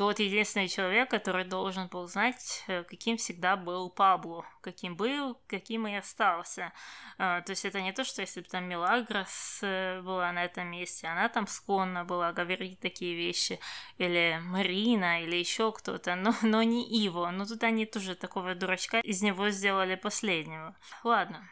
[0.00, 5.86] тот единственный человек, который должен был знать, э, каким всегда был Пабло, каким был, каким
[5.86, 6.72] и остался.
[7.18, 10.68] А, то есть это не то, что если бы там Мелагрос э, была на этом
[10.68, 13.60] месте, она там склонна была говорить такие вещи,
[13.98, 17.30] или Марина, или еще кто-то, но, но не Иво.
[17.30, 20.74] Но тут они тоже такого дурачка из него сделали последнего.
[21.04, 21.46] Ладно,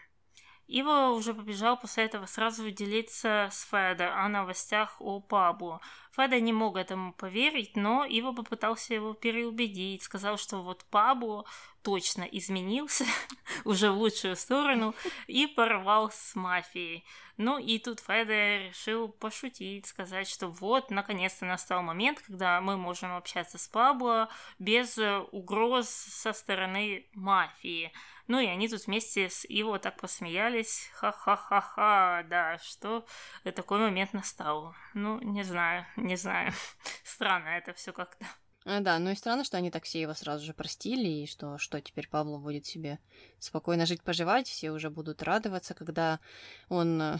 [0.68, 5.80] Ива уже побежал после этого сразу делиться с Феда о новостях о Пабло.
[6.18, 11.44] Феда не мог этому поверить, но Ива попытался его переубедить, сказал, что вот Пабло
[11.82, 13.04] точно изменился
[13.64, 14.96] уже в лучшую сторону
[15.28, 17.04] и порвал с мафией.
[17.36, 23.14] Ну и тут Феда решил пошутить, сказать, что вот, наконец-то настал момент, когда мы можем
[23.14, 24.28] общаться с Пабло
[24.58, 24.98] без
[25.30, 27.92] угроз со стороны мафии.
[28.28, 30.90] Ну и они тут вместе с Иво так посмеялись.
[30.92, 33.06] Ха-ха-ха-ха, да, что
[33.42, 34.74] такой момент настал.
[34.92, 36.52] Ну, не знаю, не знаю.
[37.04, 38.26] Странно это все как-то.
[38.64, 41.56] А, да, ну и странно, что они так все его сразу же простили, и что,
[41.58, 42.98] что теперь Павло будет себе
[43.38, 46.20] спокойно жить, поживать, все уже будут радоваться, когда
[46.68, 47.18] он, э,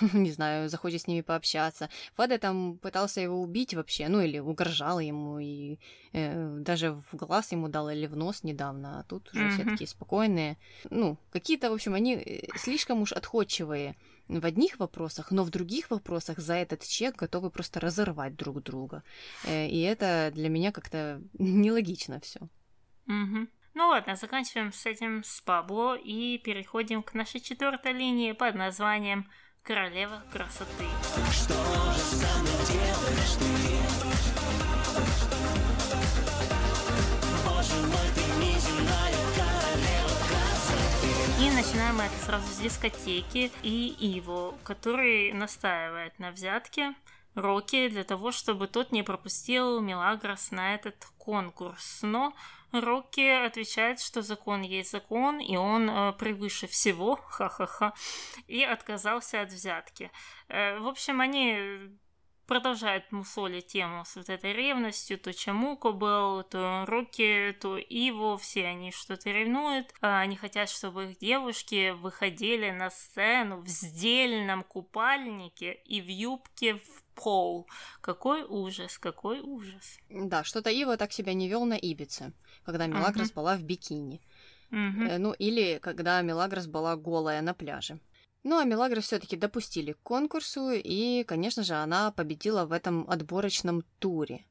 [0.14, 1.90] не знаю, захочет с ними пообщаться.
[2.14, 5.78] Фада там пытался его убить вообще, ну или угрожал ему, и
[6.12, 9.50] э, даже в глаз ему дал или в нос недавно, а тут уже mm-hmm.
[9.50, 10.56] все такие спокойные.
[10.88, 13.96] Ну, какие-то, в общем, они э, слишком уж отходчивые
[14.28, 19.02] в одних вопросах, но в других вопросах за этот чек готовы просто разорвать друг друга.
[19.44, 22.40] Э, и это для меня как-то нелогично все.
[23.06, 23.46] Угу.
[23.74, 29.28] Ну ладно, заканчиваем с этим с Пабло и переходим к нашей четвертой линии под названием
[29.62, 30.84] Королева красоты.
[31.32, 31.54] Что
[31.92, 33.34] же со мной делаешь
[34.00, 34.05] ты?
[41.86, 46.94] Начинаем это сразу с дискотеки и Иво, который настаивает на взятке
[47.34, 52.00] Рокки для того, чтобы тот не пропустил Мелагрос на этот конкурс.
[52.02, 52.34] Но
[52.72, 57.92] Рокки отвечает, что закон есть закон, и он э, превыше всего, ха-ха-ха,
[58.48, 60.10] и отказался от взятки.
[60.48, 61.90] Э, в общем, они
[62.46, 68.66] продолжает мусолить тему с вот этой ревностью, то Чамуко был, то Руки, то Иво, все
[68.66, 75.74] они что-то ревнуют, а они хотят, чтобы их девушки выходили на сцену в сдельном купальнике
[75.84, 77.66] и в юбке в пол.
[78.00, 79.98] Какой ужас, какой ужас.
[80.08, 82.32] Да, что-то Иво так себя не вел на Ибице,
[82.64, 83.34] когда Мелагрос uh-huh.
[83.34, 84.20] была в бикини.
[84.70, 85.18] Uh-huh.
[85.18, 87.98] Ну, или когда Мелагрос была голая на пляже.
[88.42, 93.82] Ну а Мелагрос все-таки допустили к конкурсу, и, конечно же, она победила в этом отборочном
[93.98, 94.44] туре.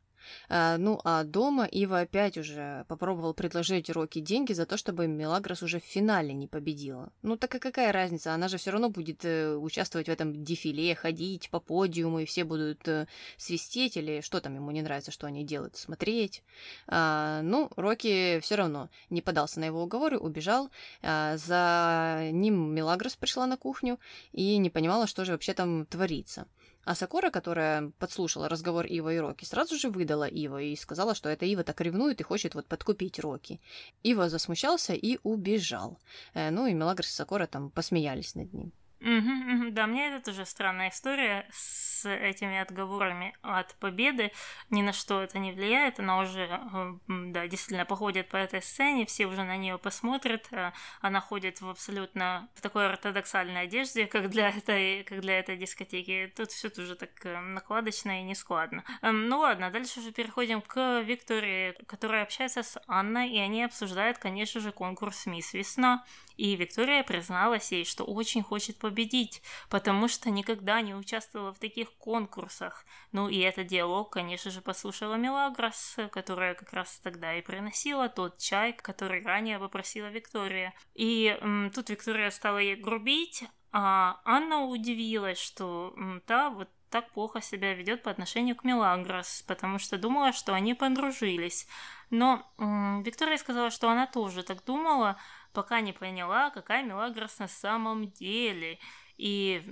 [0.50, 5.64] А, ну, а дома Ива опять уже попробовал предложить Рокки деньги за то, чтобы Мелагрос
[5.64, 7.12] уже в финале не победила.
[7.22, 8.34] Ну, так и какая разница?
[8.34, 12.44] Она же все равно будет э, участвовать в этом дефиле, ходить по подиуму, и все
[12.44, 13.08] будут э,
[13.38, 16.44] свистеть, или что там ему не нравится, что они делают, смотреть.
[16.88, 20.70] А, ну, Рокки все равно не подался на его уговоры, убежал.
[21.02, 24.00] А, за ним Мелагрос пришла на кухню
[24.32, 26.48] и не понимала, что же вообще там творится.
[26.86, 31.30] А Сакура, которая подслушала разговор Ива и Роки, сразу же выдала Ива и сказала, что
[31.30, 33.60] это Ива так ревнует и хочет вот подкупить Роки.
[34.04, 35.98] Ива засмущался и убежал.
[36.36, 38.72] Э, ну и Мелагрос и Сакура там посмеялись над ним.
[39.02, 44.32] Угу, угу, да, мне это тоже странная история с этими отговорами от победы.
[44.70, 46.00] Ни на что это не влияет.
[46.00, 50.48] Она уже, э, да, действительно походит по этой сцене, все уже на нее посмотрят.
[50.52, 55.58] Э, она ходит в абсолютно в такой ортодоксальной одежде, как для этой, как для этой
[55.58, 56.32] дискотеки.
[56.36, 58.84] Тут все тоже так э, накладочно и нескладно.
[59.02, 64.20] Эм, ну ладно, дальше уже переходим к Виктории, которая общается с Анной, и они обсуждают,
[64.20, 66.06] конечно же, конкурс «Мисс Весна».
[66.38, 71.92] И Виктория призналась ей, что очень хочет победить, потому что никогда не участвовала в таких
[71.98, 72.86] конкурсах.
[73.12, 78.38] Ну и этот диалог, конечно же, послушала Мелагрос, которая как раз тогда и приносила тот
[78.38, 80.76] чай, который ранее попросила Виктория.
[80.94, 87.12] И м, тут Виктория стала ей грубить, а Анна удивилась, что м, та вот так
[87.12, 91.68] плохо себя ведет по отношению к Мелагрос, потому что думала, что они подружились.
[92.12, 95.18] Но м, Виктория сказала, что она тоже так думала,
[95.56, 98.78] пока не поняла, какая Мелагрос на самом деле.
[99.18, 99.64] И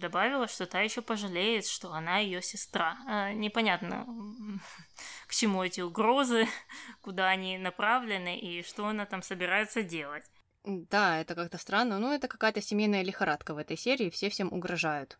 [0.00, 2.98] добавила, что та еще пожалеет, что она ее сестра.
[3.06, 4.06] А, непонятно,
[5.28, 6.48] к чему эти угрозы,
[7.00, 10.24] куда они направлены и что она там собирается делать.
[10.64, 11.98] Да, это как-то странно.
[11.98, 15.18] Ну, это какая-то семейная лихорадка в этой серии, все всем угрожают.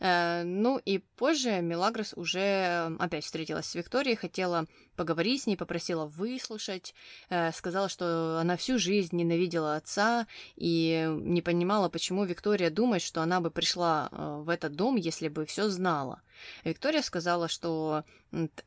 [0.00, 6.06] Э, ну и позже Мелагрос уже опять встретилась с Викторией, хотела поговорить с ней, попросила
[6.06, 6.94] выслушать,
[7.28, 10.26] э, сказала, что она всю жизнь ненавидела отца
[10.56, 15.28] и не понимала, почему Виктория думает, что она бы пришла э, в этот дом, если
[15.28, 16.22] бы все знала.
[16.64, 18.04] Виктория сказала, что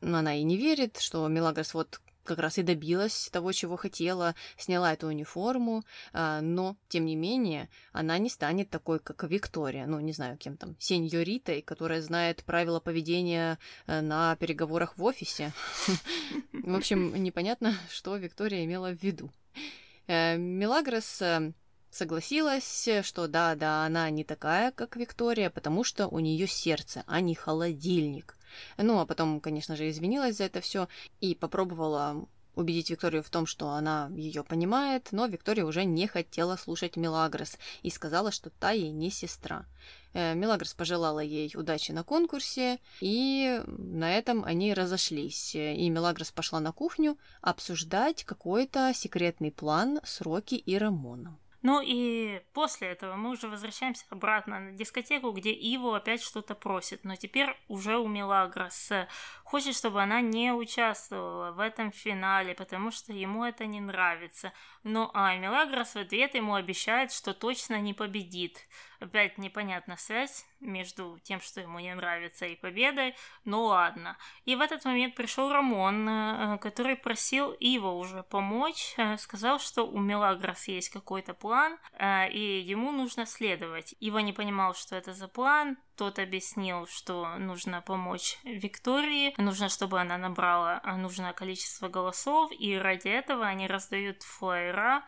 [0.00, 4.92] она и не верит, что Мелагрос вот как раз и добилась того, чего хотела, сняла
[4.92, 10.12] эту униформу, а, но, тем не менее, она не станет такой, как Виктория, ну, не
[10.12, 15.52] знаю, кем там, сеньоритой, которая знает правила поведения э, на переговорах в офисе.
[16.52, 19.32] В общем, непонятно, что Виктория имела в виду.
[20.06, 21.52] Э, Мелагрос э,
[21.90, 27.20] согласилась, что да, да, она не такая, как Виктория, потому что у нее сердце, а
[27.20, 28.36] не холодильник.
[28.76, 30.88] Ну, а потом, конечно же, извинилась за это все
[31.20, 36.56] и попробовала убедить Викторию в том, что она ее понимает, но Виктория уже не хотела
[36.56, 39.66] слушать Мелагрос и сказала, что та ей не сестра.
[40.12, 45.54] Э, Мелагрос пожелала ей удачи на конкурсе, и на этом они разошлись.
[45.54, 51.38] И Мелагрос пошла на кухню обсуждать какой-то секретный план с Роки и Рамоном.
[51.62, 57.04] Ну и после этого мы уже возвращаемся обратно на дискотеку, где Иву опять что-то просит,
[57.04, 58.90] но теперь уже у Мелагрос.
[59.44, 64.52] Хочет, чтобы она не участвовала в этом финале, потому что ему это не нравится.
[64.84, 68.66] Ну а Мелагрос в ответ ему обещает, что точно не победит.
[69.00, 73.14] Опять непонятна связь между тем, что ему не нравится, и победой.
[73.44, 74.18] Ну ладно.
[74.44, 78.94] И в этот момент пришел Рамон, э, который просил Ива уже помочь.
[78.98, 83.94] Э, сказал, что у Мелагрос есть какой-то план, э, и ему нужно следовать.
[84.00, 85.76] Ива не понимал, что это за план.
[85.96, 93.08] Тот объяснил, что нужно помочь Виктории, нужно, чтобы она набрала нужное количество голосов, и ради
[93.08, 95.04] этого они раздают флайера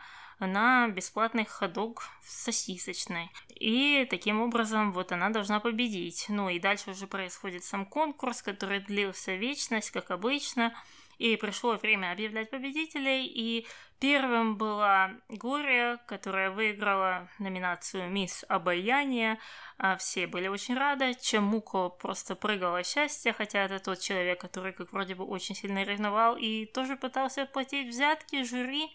[0.46, 3.31] на бесплатный ходок в сосисочной.
[3.48, 6.26] И таким образом вот она должна победить.
[6.28, 10.74] Ну и дальше уже происходит сам конкурс, который длился вечность, как обычно.
[11.22, 13.64] И пришло время объявлять победителей, и
[14.00, 19.38] первым была Глория, которая выиграла номинацию «Мисс Обаяние».
[19.78, 21.14] А все были очень рады.
[21.14, 25.85] Чемуко просто прыгала от счастья, хотя это тот человек, который, как вроде бы, очень сильно
[25.85, 28.90] ревновал и тоже пытался платить взятки жюри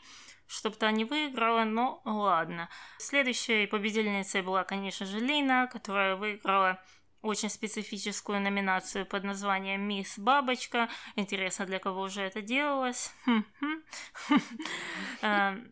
[0.49, 2.69] чтобы та не выиграла, но ладно.
[2.99, 6.81] Следующей победительницей была, конечно же, Лина, которая выиграла
[7.27, 10.89] очень специфическую номинацию под названием «Мисс Бабочка».
[11.15, 13.13] Интересно, для кого уже это делалось.
[15.21, 15.71] Эм,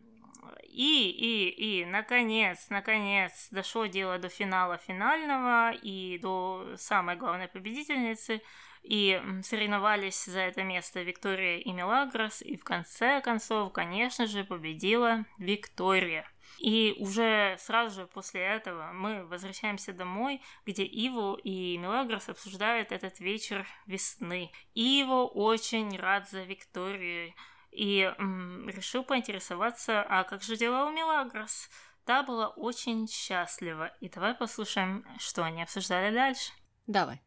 [0.68, 8.42] и, и, и, наконец, наконец, дошло дело до финала финального и до самой главной победительницы–
[8.86, 15.24] и соревновались за это место Виктория и Мелагрос, и в конце концов, конечно же, победила
[15.38, 16.24] Виктория.
[16.58, 23.20] И уже сразу же после этого мы возвращаемся домой, где Иво и Мелагрос обсуждают этот
[23.20, 24.52] вечер весны.
[24.74, 27.34] Иво очень рад за Викторию
[27.70, 31.68] и м, решил поинтересоваться, а как же дела у Мелагрос?
[32.04, 33.88] Та была очень счастлива.
[34.00, 36.52] И давай послушаем, что они обсуждали дальше.
[36.86, 37.20] Давай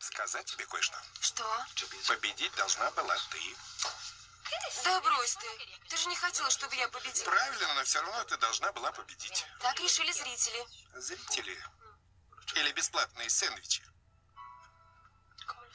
[0.00, 0.96] сказать тебе кое-что.
[1.20, 1.44] Что?
[2.08, 3.38] Победить должна была ты.
[4.84, 5.46] Да брось ты.
[5.88, 7.24] Ты же не хотела, чтобы я победила.
[7.24, 9.46] Правильно, но все равно ты должна была победить.
[9.60, 10.66] Так решили зрители.
[10.94, 11.64] Зрители?
[12.54, 13.84] Или бесплатные сэндвичи?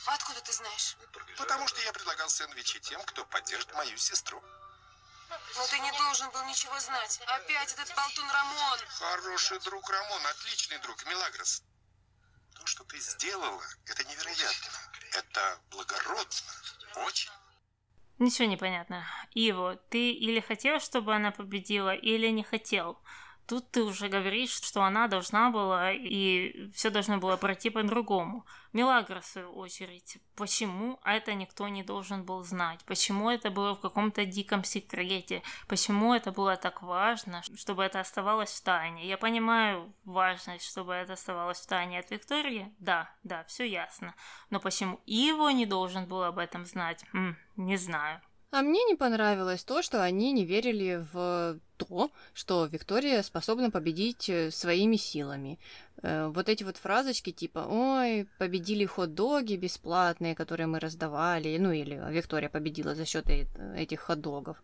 [0.05, 0.97] Откуда ты знаешь?
[1.37, 4.43] Потому что я предлагал сэндвичи тем, кто поддержит мою сестру.
[5.55, 7.19] Но ты не должен был ничего знать.
[7.25, 8.79] Опять этот болтун Рамон.
[8.99, 11.63] Хороший друг Рамон, отличный друг, Милагрос.
[12.55, 14.69] То, что ты сделала, это невероятно.
[15.11, 16.51] Это благородно.
[16.95, 17.31] Очень.
[18.23, 19.03] Ничего не понятно.
[19.33, 22.97] Иво, ты или хотел, чтобы она победила, или не хотел.
[23.45, 28.45] Тут ты уже говоришь, что она должна была, и все должно было пройти по-другому.
[28.71, 32.79] Милагра, в свою очередь, почему это никто не должен был знать?
[32.85, 35.43] Почему это было в каком-то диком секрете?
[35.67, 39.05] Почему это было так важно, чтобы это оставалось в тайне?
[39.05, 42.73] Я понимаю важность, чтобы это оставалось в тайне от Виктории.
[42.79, 44.15] Да, да, все ясно.
[44.49, 47.03] Но почему Иво не должен был об этом знать?
[47.13, 48.21] М, не знаю.
[48.53, 54.29] А мне не понравилось то, что они не верили в то, что Виктория способна победить
[54.29, 55.57] э, своими силами.
[56.03, 61.99] Э, вот эти вот фразочки типа «Ой, победили хот-доги бесплатные, которые мы раздавали», ну или
[62.11, 63.25] «Виктория победила за счет
[63.75, 64.61] этих хот-догов».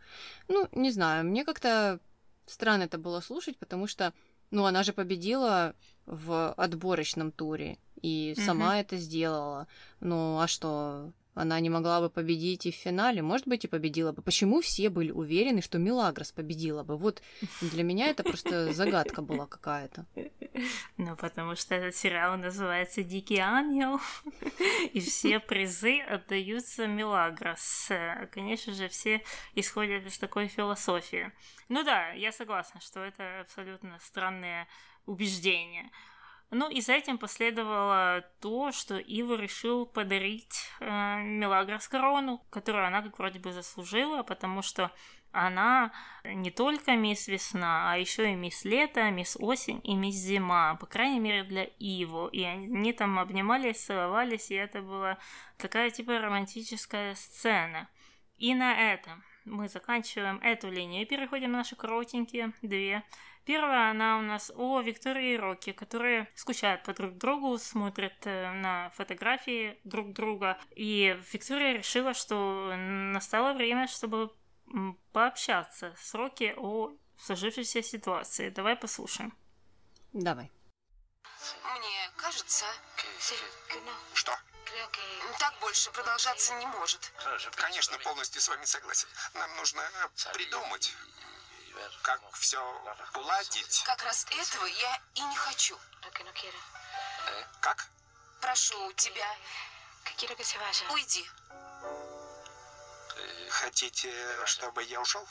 [0.47, 1.99] Ну, не знаю, мне как-то
[2.45, 4.13] странно это было слушать, потому что,
[4.51, 5.73] ну, она же победила
[6.05, 8.81] в отборочном туре и сама mm-hmm.
[8.81, 9.67] это сделала.
[9.99, 14.11] Ну, а что, она не могла бы победить и в финале, может быть, и победила
[14.11, 14.21] бы.
[14.21, 16.97] Почему все были уверены, что Милагрос победила бы?
[16.97, 17.21] Вот
[17.61, 20.05] для меня это просто загадка была какая-то.
[20.97, 23.99] Ну, потому что этот сериал называется «Дикий ангел»,
[24.93, 27.89] и все призы отдаются Милагрос.
[28.31, 29.23] Конечно же, все
[29.55, 31.31] исходят из такой философии.
[31.69, 34.67] Ну да, я согласна, что это абсолютно странное
[35.05, 35.89] убеждение.
[36.51, 43.03] Ну и за этим последовало то, что Ива решил подарить э, Мелагрос корону, которую она
[43.03, 44.91] как вроде бы заслужила, потому что
[45.31, 45.91] она
[46.23, 50.87] не только мисс Весна, а еще и мисс Лето, мисс Осень и мисс Зима, по
[50.87, 52.29] крайней мере для Иво.
[52.29, 55.19] И они там обнимались, целовались, и это была
[55.57, 57.89] такая типа романтическая сцена.
[58.37, 63.03] И на этом мы заканчиваем эту линию и переходим на наши коротенькие две
[63.45, 68.51] Первая, она у нас о Виктории и Рокки, которые скучают по друг другу, смотрят э,
[68.51, 70.59] на фотографии друг друга.
[70.75, 74.31] И Виктория решила, что настало время, чтобы
[75.11, 78.49] пообщаться с Рокки о сложившейся ситуации.
[78.49, 79.33] Давай послушаем.
[80.13, 80.51] Давай.
[81.63, 82.65] Мне кажется...
[84.13, 84.37] Что?
[85.39, 87.11] Так больше продолжаться не может.
[87.55, 89.07] Конечно, полностью с вами согласен.
[89.33, 89.81] Нам нужно
[90.33, 90.93] придумать
[92.01, 92.59] как все
[93.15, 93.83] уладить.
[93.85, 95.77] Как раз этого я и не хочу.
[97.61, 97.87] Как?
[98.41, 99.35] Прошу тебя,
[100.89, 101.29] уйди.
[103.49, 105.27] Хотите, чтобы я ушел?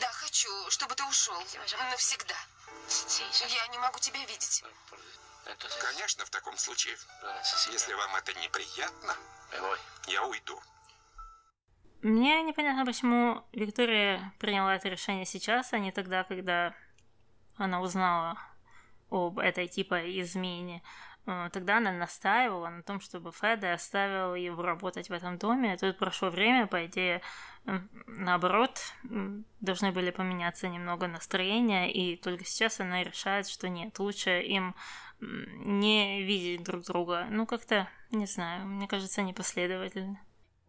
[0.00, 1.42] Да, хочу, чтобы ты ушел.
[1.90, 2.36] Навсегда.
[3.48, 4.64] Я не могу тебя видеть.
[5.80, 6.96] Конечно, в таком случае.
[7.70, 9.16] Если вам это неприятно,
[10.06, 10.62] я уйду.
[12.02, 16.74] Мне непонятно, почему Виктория приняла это решение сейчас, а не тогда, когда
[17.56, 18.38] она узнала
[19.10, 20.82] об этой типа измене.
[21.26, 25.76] Э, тогда она настаивала на том, чтобы Феда оставил его работать в этом доме.
[25.76, 27.20] Тут прошло время, по идее,
[28.06, 28.80] наоборот,
[29.60, 34.74] должны были поменяться немного настроения, и только сейчас она решает, что нет, лучше им
[35.20, 37.26] не видеть друг друга.
[37.30, 40.18] Ну, как-то, не знаю, мне кажется, непоследовательно.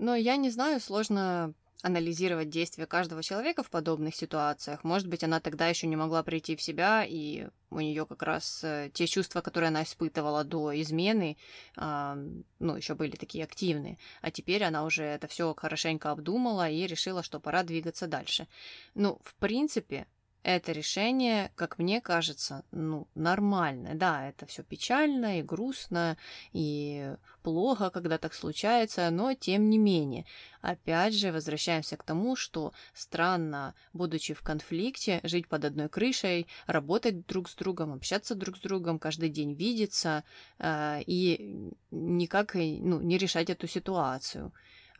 [0.02, 4.84] Но я не знаю, сложно анализировать действия каждого человека в подобных ситуациях.
[4.84, 8.64] Может быть, она тогда еще не могла прийти в себя, и у нее как раз
[8.64, 11.38] э, те чувства, которые она испытывала до измены,
[11.78, 14.00] э, ну, еще были такие активные.
[14.22, 18.48] А теперь она уже это все хорошенько обдумала и решила, что пора двигаться дальше.
[18.96, 20.08] Ну, в принципе,
[20.44, 23.94] это решение, как мне кажется, ну, нормальное.
[23.94, 26.18] Да, это все печально и грустно,
[26.52, 30.26] и плохо, когда так случается, но тем не менее.
[30.62, 37.28] Опять же, возвращаемся к тому, что странно, будучи в конфликте, жить под одной крышей, работать
[37.28, 40.24] друг с другом, общаться друг с другом, каждый день видеться
[40.60, 44.52] э, и никак ну, не решать эту ситуацию.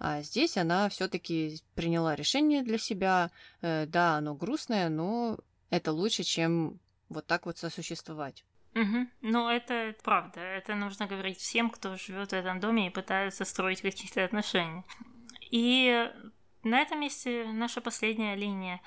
[0.04, 3.30] А здесь она все-таки приняла решение для себя.
[3.62, 5.38] Э, да, оно грустное, но
[5.70, 6.80] это лучше, чем
[7.10, 8.44] вот так вот сосуществовать.
[8.74, 9.08] Угу.
[9.22, 10.40] Ну, это правда.
[10.40, 14.84] Это нужно говорить всем, кто живет в этом доме и пытается строить какие-то отношения.
[15.52, 16.12] И
[16.64, 18.82] на этом месте наша последняя линия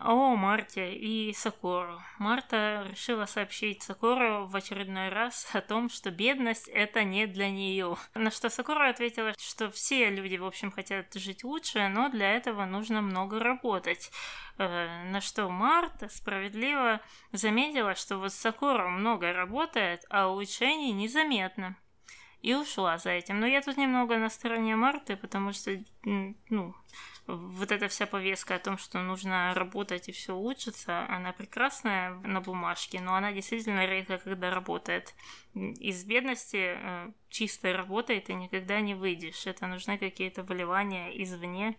[0.00, 2.00] о Марте и Сакуру.
[2.18, 7.96] Марта решила сообщить Сакуру в очередной раз о том, что бедность это не для нее.
[8.14, 12.64] На что Сакура ответила, что все люди, в общем, хотят жить лучше, но для этого
[12.66, 14.10] нужно много работать.
[14.58, 17.00] Э, на что Марта справедливо
[17.32, 21.76] заметила, что вот Сакура много работает, а улучшений незаметно.
[22.46, 23.40] И ушла за этим.
[23.40, 26.74] Но я тут немного на стороне Марты, потому что, ну,
[27.26, 32.40] вот эта вся повестка о том, что нужно работать и все улучшится, она прекрасная на
[32.40, 35.12] бумажке, но она действительно редко когда работает.
[35.54, 39.44] Из бедности э, чистой работой ты никогда не выйдешь.
[39.48, 41.76] Это нужны какие-то выливания извне,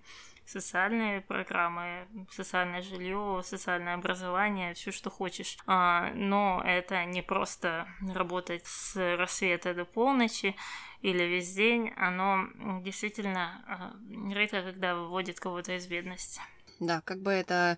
[0.47, 5.57] социальные программы, социальное жилье, социальное образование, все, что хочешь.
[5.67, 10.55] А, но это не просто работать с рассвета до полночи
[11.01, 12.47] или весь день, оно
[12.81, 16.41] действительно а, редко когда выводит кого-то из бедности.
[16.79, 17.77] Да, как бы это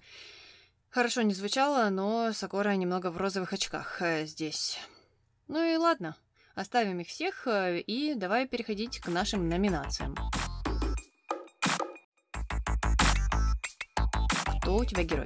[0.90, 4.80] хорошо не звучало, но Сакора немного в розовых очках э, здесь.
[5.48, 6.16] Ну и ладно,
[6.56, 10.16] оставим их всех э, и давай переходить к нашим номинациям.
[14.70, 15.26] Кто у тебя герой?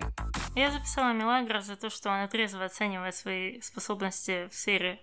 [0.55, 5.01] Я записала Милагра за то, что она трезво оценивает свои способности в сфере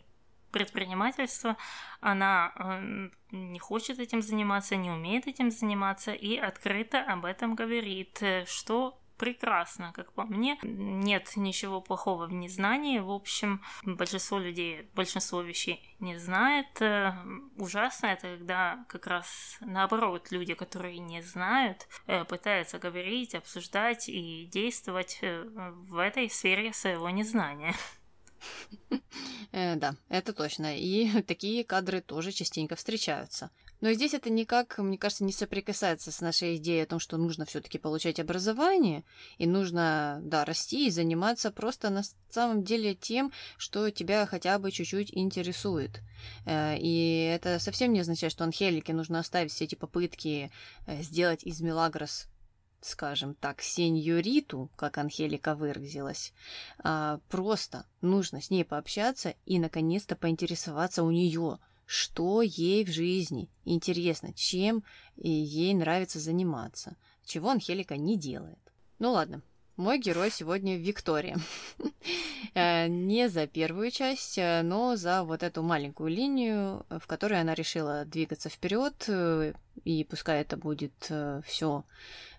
[0.51, 1.59] предпринимательства.
[2.01, 8.23] Она э, не хочет этим заниматься, не умеет этим заниматься и открыто об этом говорит,
[8.23, 10.59] э, что прекрасно, как по мне.
[10.63, 13.01] Нет ничего плохого в незнании.
[13.01, 16.81] В общем, большинство людей, большинство вещей не знает.
[16.81, 17.13] Э,
[17.59, 24.47] ужасно это, когда как раз наоборот люди, которые не знают, э, пытаются говорить, обсуждать и
[24.47, 27.75] действовать э, в этой сфере своего незнания.
[29.53, 30.79] Да, это точно.
[30.79, 33.51] И такие кадры тоже частенько встречаются.
[33.81, 37.47] Но здесь это никак, мне кажется, не соприкасается с нашей идеей о том, что нужно
[37.47, 39.05] все-таки получать образование,
[39.39, 44.71] и нужно, да, расти и заниматься просто на самом деле тем, что тебя хотя бы
[44.71, 46.01] чуть-чуть интересует.
[46.45, 50.51] Э, и это совсем не означает, что Анхелике нужно оставить все эти попытки
[50.87, 52.27] э, сделать из Мелагрос
[52.83, 56.33] скажем так, сеньориту, как Анхелика выразилась,
[56.79, 61.59] а, просто нужно с ней пообщаться и, наконец-то, поинтересоваться у нее,
[61.91, 64.85] что ей в жизни интересно, чем
[65.17, 68.61] ей нравится заниматься, чего Анхелика не делает.
[69.01, 69.43] Ну ладно,
[69.77, 71.37] мой герой сегодня Виктория.
[72.55, 77.55] Э, не за первую часть, э, но за вот эту маленькую линию, в которой она
[77.55, 79.53] решила двигаться вперед, э,
[79.85, 81.13] и пускай это будет
[81.45, 81.85] все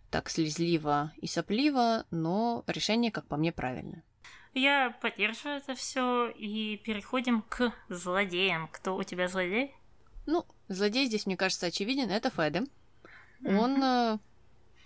[0.09, 4.03] так слезливо и сопливо, но решение, как по мне, правильное.
[4.53, 8.67] Я поддерживаю это все и переходим к злодеям.
[8.67, 9.73] Кто у тебя злодей?
[10.25, 12.09] Ну, злодей здесь, мне кажется, очевиден.
[12.09, 12.63] Это Феде.
[13.45, 14.19] Он э,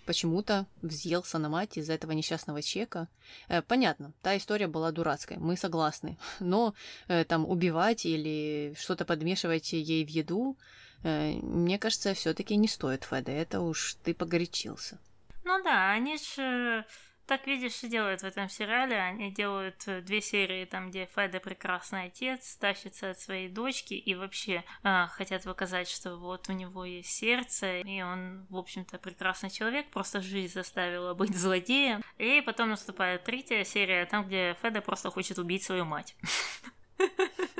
[0.06, 3.08] почему-то взъелся на мать из-за этого несчастного чека.
[3.48, 6.16] Э, понятно, та история была дурацкой, мы согласны.
[6.40, 6.74] Но
[7.08, 10.56] э, там убивать или что-то подмешивать ей в еду,
[11.02, 13.30] мне кажется, все-таки не стоит Феде.
[13.30, 14.98] Это уж ты погорячился.
[15.44, 16.84] Ну да, они же
[17.26, 18.98] так, видишь, и делают в этом сериале.
[18.98, 24.14] Они делают э, две серии, там, где Феда прекрасный отец, тащится от своей дочки и
[24.14, 29.50] вообще э, хотят показать, что вот у него есть сердце, и он, в общем-то, прекрасный
[29.50, 32.02] человек, просто жизнь заставила быть злодеем.
[32.18, 36.16] И потом наступает третья серия, там, где Феда просто хочет убить свою мать.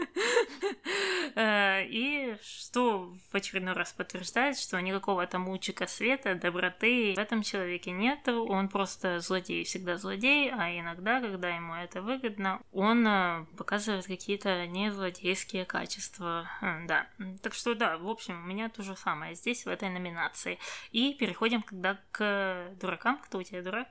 [1.36, 7.42] Э, и что в очередной раз подтверждает, что никакого там лучика света, доброты в этом
[7.42, 8.26] человеке нет.
[8.26, 14.66] Он просто злодей, всегда злодей, а иногда, когда ему это выгодно, он э, показывает какие-то
[14.66, 16.48] не злодейские качества.
[16.86, 17.06] Да.
[17.42, 20.58] Так что да, в общем, у меня то же самое здесь, в этой номинации.
[20.90, 23.18] И переходим когда к дуракам.
[23.18, 23.88] Кто у тебя дурак?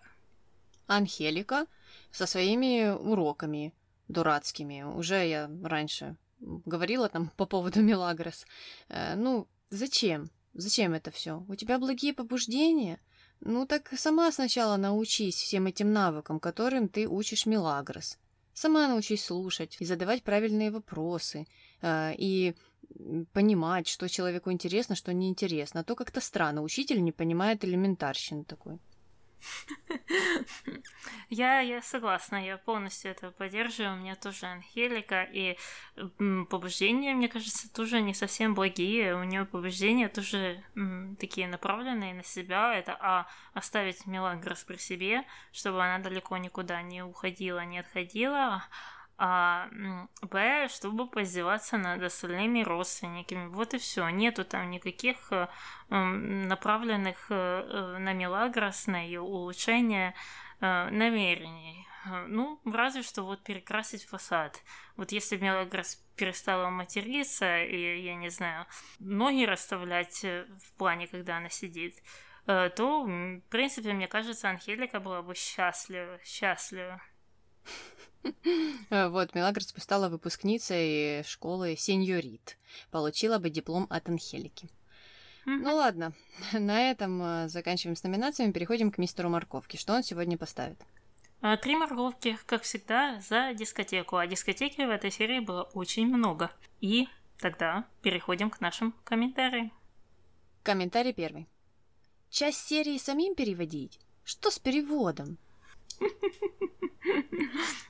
[0.87, 1.67] Анхелика
[2.09, 3.71] со своими уроками
[4.07, 4.81] дурацкими.
[4.81, 6.15] Уже я раньше
[6.65, 8.45] говорила там по поводу Мелагрос.
[8.89, 10.29] Э, ну, зачем?
[10.53, 11.43] Зачем это все?
[11.47, 12.99] У тебя благие побуждения?
[13.41, 18.17] Ну так сама сначала научись всем этим навыкам, которым ты учишь Мелагрос.
[18.53, 21.45] Сама научись слушать и задавать правильные вопросы.
[21.81, 22.55] Э, и
[23.33, 25.81] понимать, что человеку интересно, что неинтересно.
[25.81, 26.61] А то как-то странно.
[26.61, 28.79] Учитель не понимает элементарщины такой.
[31.29, 33.93] Я, я согласна, я полностью это поддерживаю.
[33.95, 35.57] У меня тоже Анхелика, и
[36.49, 39.15] побуждения, мне кажется, тоже не совсем благие.
[39.15, 42.73] У нее побуждения тоже м, такие направленные на себя.
[42.75, 48.63] Это а оставить Мелагрос при себе, чтобы она далеко никуда не уходила, не отходила
[49.17, 49.69] а
[50.21, 53.47] Б, чтобы поиздеваться над остальными родственниками.
[53.47, 54.09] Вот и все.
[54.09, 55.47] Нету там никаких э,
[55.89, 60.13] направленных э, э, на Мелагрос, на ее улучшение
[60.61, 61.85] намерений.
[62.27, 64.61] Ну, разве что вот перекрасить фасад.
[64.95, 68.65] Вот если Мелагрос перестала материться, и, я не знаю,
[68.99, 72.01] ноги расставлять в плане, когда она сидит,
[72.45, 77.01] то, в принципе, мне кажется, Анхелика была бы счастлива, счастлива.
[78.89, 82.57] Вот, Мелагрос стала выпускницей школы сеньорит.
[82.91, 84.69] Получила бы диплом от Анхелики.
[85.45, 86.13] Ну ладно,
[86.53, 89.77] на этом э, заканчиваем с номинациями, переходим к мистеру Морковки.
[89.77, 90.79] Что он сегодня поставит?
[91.41, 94.17] А, три морковки, как всегда, за дискотеку.
[94.17, 96.51] А дискотеки в этой серии было очень много.
[96.81, 97.07] И
[97.37, 99.71] тогда переходим к нашим комментариям.
[100.63, 101.47] Комментарий первый.
[102.31, 103.99] Часть серии самим переводить?
[104.23, 105.37] Что с переводом?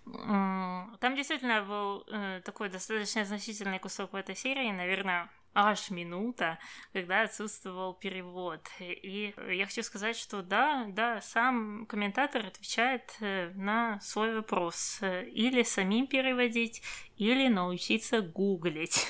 [0.06, 6.60] Там действительно был э, такой достаточно значительный кусок в этой серии, наверное, аж минута,
[6.94, 8.62] когда отсутствовал перевод.
[8.80, 15.00] И я хочу сказать, что да, да, сам комментатор отвечает э, на свой вопрос.
[15.02, 16.82] Или самим переводить,
[17.18, 19.06] или научиться гуглить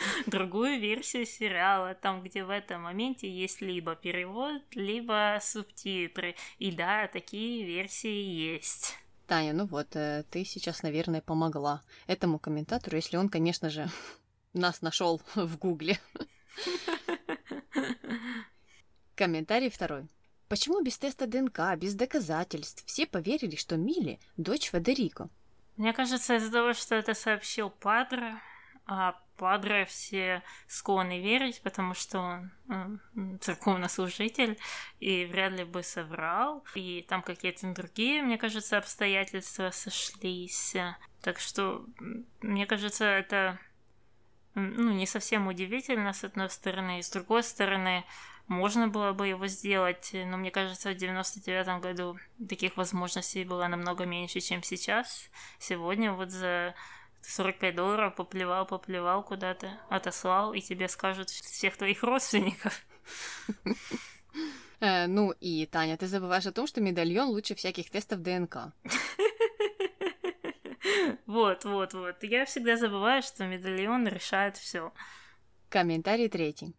[0.26, 6.34] другую версию сериала, там, где в этом моменте есть либо перевод, либо субтитры.
[6.58, 8.96] И да, такие версии есть.
[9.26, 13.88] Таня, ну вот, э, ты сейчас, наверное, помогла этому комментатору, если он, конечно же,
[14.52, 15.98] нас нашел в Гугле.
[19.14, 20.08] Комментарий второй.
[20.48, 25.28] Почему без теста ДНК, без доказательств все поверили, что Милли– дочь Федерико?
[25.76, 28.34] Мне кажется, из-за того, что это сообщил Падре,
[28.90, 34.58] а Падре все склонны верить, потому что он э, церковнослужитель
[34.98, 36.64] и вряд ли бы соврал.
[36.74, 40.76] И там какие-то другие, мне кажется, обстоятельства сошлись.
[41.22, 41.86] Так что,
[42.40, 43.58] мне кажется, это
[44.54, 48.04] ну, не совсем удивительно, с одной стороны, и с другой стороны,
[48.48, 52.18] можно было бы его сделать, но мне кажется, в 99 году
[52.48, 55.30] таких возможностей было намного меньше, чем сейчас.
[55.60, 56.74] Сегодня вот за
[57.22, 62.84] 45 долларов поплевал, поплевал куда-то, отослал, и тебе скажут всех твоих родственников.
[64.82, 68.72] Э, ну и, Таня, ты забываешь о том, что медальон лучше всяких тестов ДНК.
[71.26, 72.22] Вот, вот, вот.
[72.22, 74.92] Я всегда забываю, что медальон решает все.
[75.68, 76.74] Комментарий третий.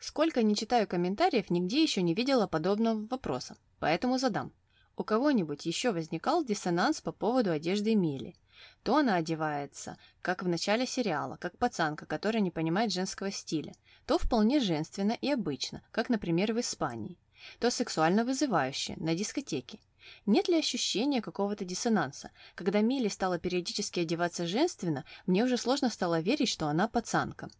[0.00, 4.52] Сколько не читаю комментариев, нигде еще не видела подобного вопроса, поэтому задам.
[4.96, 8.34] У кого-нибудь еще возникал диссонанс по поводу одежды Мили?
[8.82, 13.74] То она одевается, как в начале сериала, как пацанка, которая не понимает женского стиля,
[14.06, 17.18] то вполне женственно и обычно, как, например, в Испании,
[17.58, 19.78] то сексуально вызывающе, на дискотеке,
[20.26, 22.30] нет ли ощущения какого-то диссонанса?
[22.54, 27.50] Когда Милли стала периодически одеваться женственно, мне уже сложно стало верить, что она пацанка.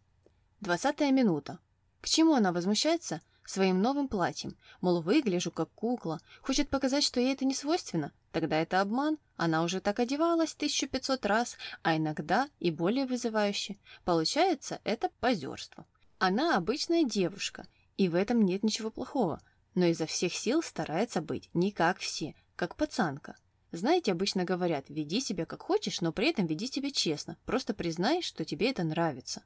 [0.59, 1.59] Двадцатая минута.
[2.01, 3.21] К чему она возмущается?
[3.45, 4.55] Своим новым платьем.
[4.81, 6.19] Мол, выгляжу как кукла.
[6.41, 8.11] Хочет показать, что ей это не свойственно.
[8.31, 9.17] Тогда это обман.
[9.35, 13.77] Она уже так одевалась 1500 раз, а иногда и более вызывающе.
[14.05, 15.85] Получается, это позерство.
[16.17, 17.67] Она обычная девушка,
[17.97, 19.41] и в этом нет ничего плохого
[19.75, 23.35] но изо всех сил старается быть не как все, как пацанка.
[23.71, 28.21] Знаете, обычно говорят, веди себя как хочешь, но при этом веди себя честно, просто признай,
[28.21, 29.43] что тебе это нравится.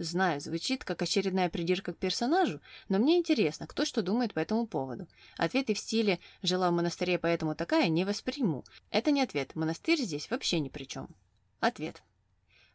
[0.00, 4.66] Знаю, звучит как очередная придирка к персонажу, но мне интересно, кто что думает по этому
[4.66, 5.06] поводу.
[5.36, 8.64] Ответы в стиле «жила в монастыре, поэтому такая» не восприму.
[8.90, 11.14] Это не ответ, монастырь здесь вообще ни при чем.
[11.60, 12.02] Ответ.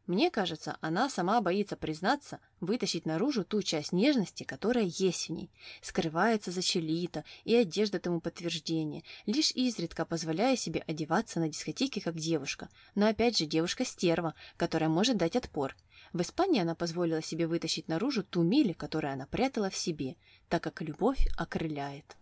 [0.05, 5.49] Мне кажется, она сама боится признаться, вытащить наружу ту часть нежности, которая есть в ней,
[5.82, 12.17] скрывается за челита и одежда тому подтверждение, лишь изредка позволяя себе одеваться на дискотеке как
[12.17, 15.76] девушка, но опять же девушка-стерва, которая может дать отпор.
[16.14, 20.16] В Испании она позволила себе вытащить наружу ту мили, которую она прятала в себе,
[20.49, 22.18] так как любовь окрыляет.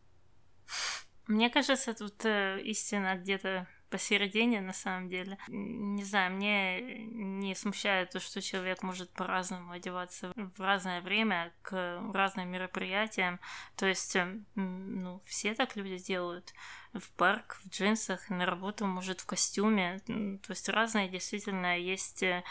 [1.28, 5.38] Мне кажется, тут э, истина где-то посередине, на самом деле.
[5.48, 12.02] Не знаю, мне не смущает то, что человек может по-разному одеваться в разное время к
[12.12, 13.40] разным мероприятиям.
[13.76, 16.54] То есть, эм, ну, все так люди делают.
[16.94, 20.00] В парк, в джинсах, на работу, может, в костюме.
[20.08, 22.44] То есть разные действительно есть э,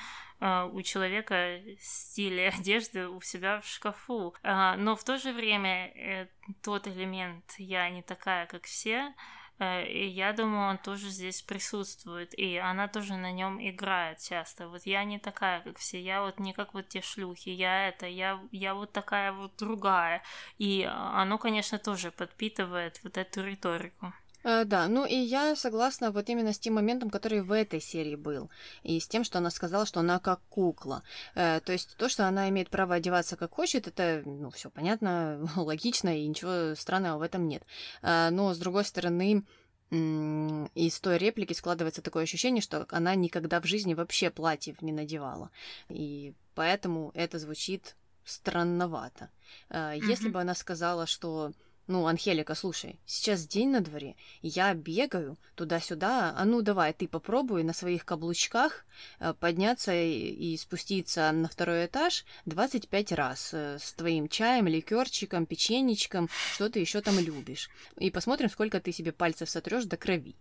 [0.73, 4.35] у человека стиль одежды у себя в шкафу.
[4.43, 6.29] А, но в то же время э,
[6.63, 9.15] тот элемент «я не такая, как все»,
[9.63, 12.35] Э, и я думаю, он тоже здесь присутствует.
[12.39, 14.69] И она тоже на нем играет часто.
[14.69, 16.03] Вот я не такая, как все.
[16.03, 17.51] Я вот не как вот те шлюхи.
[17.51, 20.23] Я это, я, я вот такая вот другая.
[20.59, 24.13] И оно, конечно, тоже подпитывает вот эту риторику.
[24.45, 28.17] Э, да, ну и я согласна вот именно с тем моментом, который в этой серии
[28.17, 28.51] был,
[28.83, 31.03] и с тем, что она сказала, что она как кукла.
[31.35, 35.49] Э, то есть то, что она имеет право одеваться как хочет, это, ну, все понятно,
[35.57, 37.65] логично, и ничего странного в этом нет.
[38.03, 39.45] Э, но, с другой стороны,
[39.91, 45.51] из той реплики складывается такое ощущение, что она никогда в жизни вообще платьев не надевала.
[45.91, 49.29] И поэтому это звучит странновато.
[49.69, 50.33] Если mm-hmm.
[50.33, 51.53] бы она сказала, что
[51.93, 57.65] Ну, Анхелика, слушай, сейчас день на дворе, я бегаю туда-сюда, а ну давай, ты попробуй
[57.65, 58.87] на своих каблучках
[59.21, 66.31] э, подняться и спуститься на второй этаж 25 раз э, с твоим чаем, ликерчиком, печенечком,
[66.55, 67.69] что ты еще там любишь.
[67.99, 70.35] И посмотрим, сколько ты себе пальцев сотрешь до крови.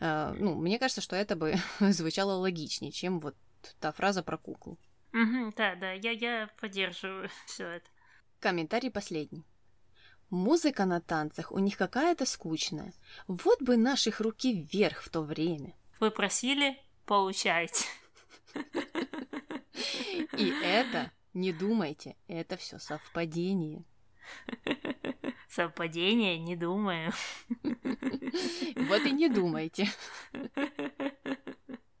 [0.00, 3.36] Э, ну, мне кажется, что это бы звучало логичнее, чем вот
[3.78, 4.76] та фраза про куклу.
[5.12, 7.86] Угу, да, да, я, я поддерживаю все это.
[8.40, 9.44] Комментарий последний.
[10.30, 12.92] Музыка на танцах у них какая-то скучная.
[13.28, 15.74] Вот бы наших руки вверх в то время.
[16.00, 17.84] Вы просили, получайте.
[20.36, 23.84] И это, не думайте, это все совпадение.
[25.48, 27.12] Совпадение, не думаю.
[27.62, 29.88] Вот и не думайте.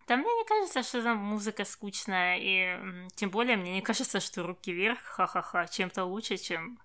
[0.08, 4.44] Да мне не кажется, что там музыка скучная, и тем более мне не кажется, что
[4.44, 6.78] руки вверх, ха-ха-ха, чем-то лучше, чем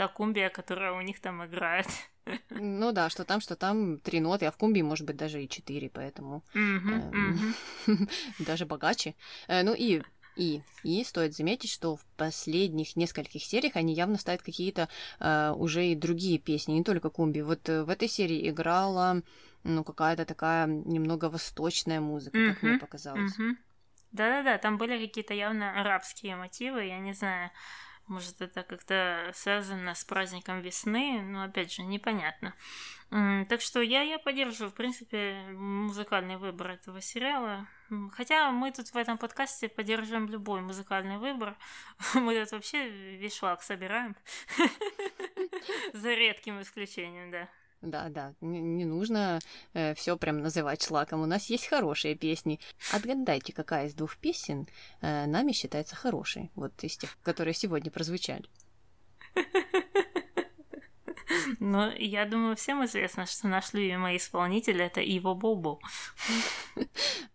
[0.00, 1.86] та кумбия, которая у них там играет.
[2.48, 5.48] Ну да, что там, что там три ноты, а в кумбии может быть даже и
[5.48, 7.54] четыре, поэтому эм,
[8.38, 9.14] даже богаче.
[9.46, 10.02] Э, ну и
[10.36, 14.88] и, и стоит заметить, что в последних нескольких сериях они явно ставят какие-то
[15.18, 17.42] э, уже и другие песни, не только кумби.
[17.42, 19.22] Вот э, в этой серии играла
[19.64, 23.36] ну какая-то такая немного восточная музыка, как мне показалось.
[24.12, 27.50] Да-да-да, там были какие-то явно арабские мотивы, я не знаю.
[28.10, 32.56] Может, это как-то связано с праздником весны, но опять же, непонятно.
[33.08, 37.68] Так что я, я поддерживаю, в принципе, музыкальный выбор этого сериала.
[38.10, 41.56] Хотя мы тут в этом подкасте поддерживаем любой музыкальный выбор.
[42.14, 44.16] Мы тут вообще весь собираем.
[45.92, 47.48] За редким исключением, да.
[47.82, 49.38] Да, да, не, нужно
[49.72, 51.22] э, все прям называть шлаком.
[51.22, 52.60] У нас есть хорошие песни.
[52.92, 54.68] Отгадайте, какая из двух песен
[55.00, 56.50] э, нами считается хорошей.
[56.56, 58.44] Вот из тех, которые сегодня прозвучали.
[61.58, 65.78] Ну, я думаю, всем известно, что наш любимый исполнитель это Иво Бобо.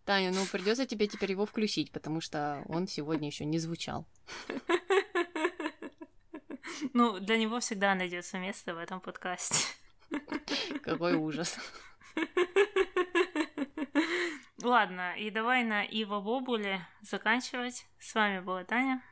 [0.05, 4.05] Таня, ну придется тебе теперь его включить, потому что он сегодня еще не звучал.
[6.93, 9.65] Ну, для него всегда найдется место в этом подкасте.
[10.83, 11.57] Какой ужас.
[14.63, 17.85] Ладно, и давай на Иво Бобуле заканчивать.
[17.99, 19.03] С вами была Таня.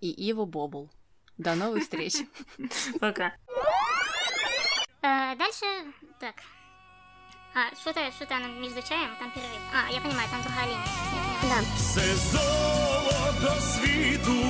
[0.00, 0.90] И Иво Бобул.
[1.38, 2.14] До новых встреч.
[3.00, 3.34] Пока.
[5.02, 5.64] А, дальше,
[6.20, 6.36] так.
[7.54, 9.60] А, что-то, что-то между чаем, там перерыв.
[9.72, 10.84] А, я понимаю, там другая линия.
[11.42, 11.60] Да.
[11.76, 14.43] Все золото світу,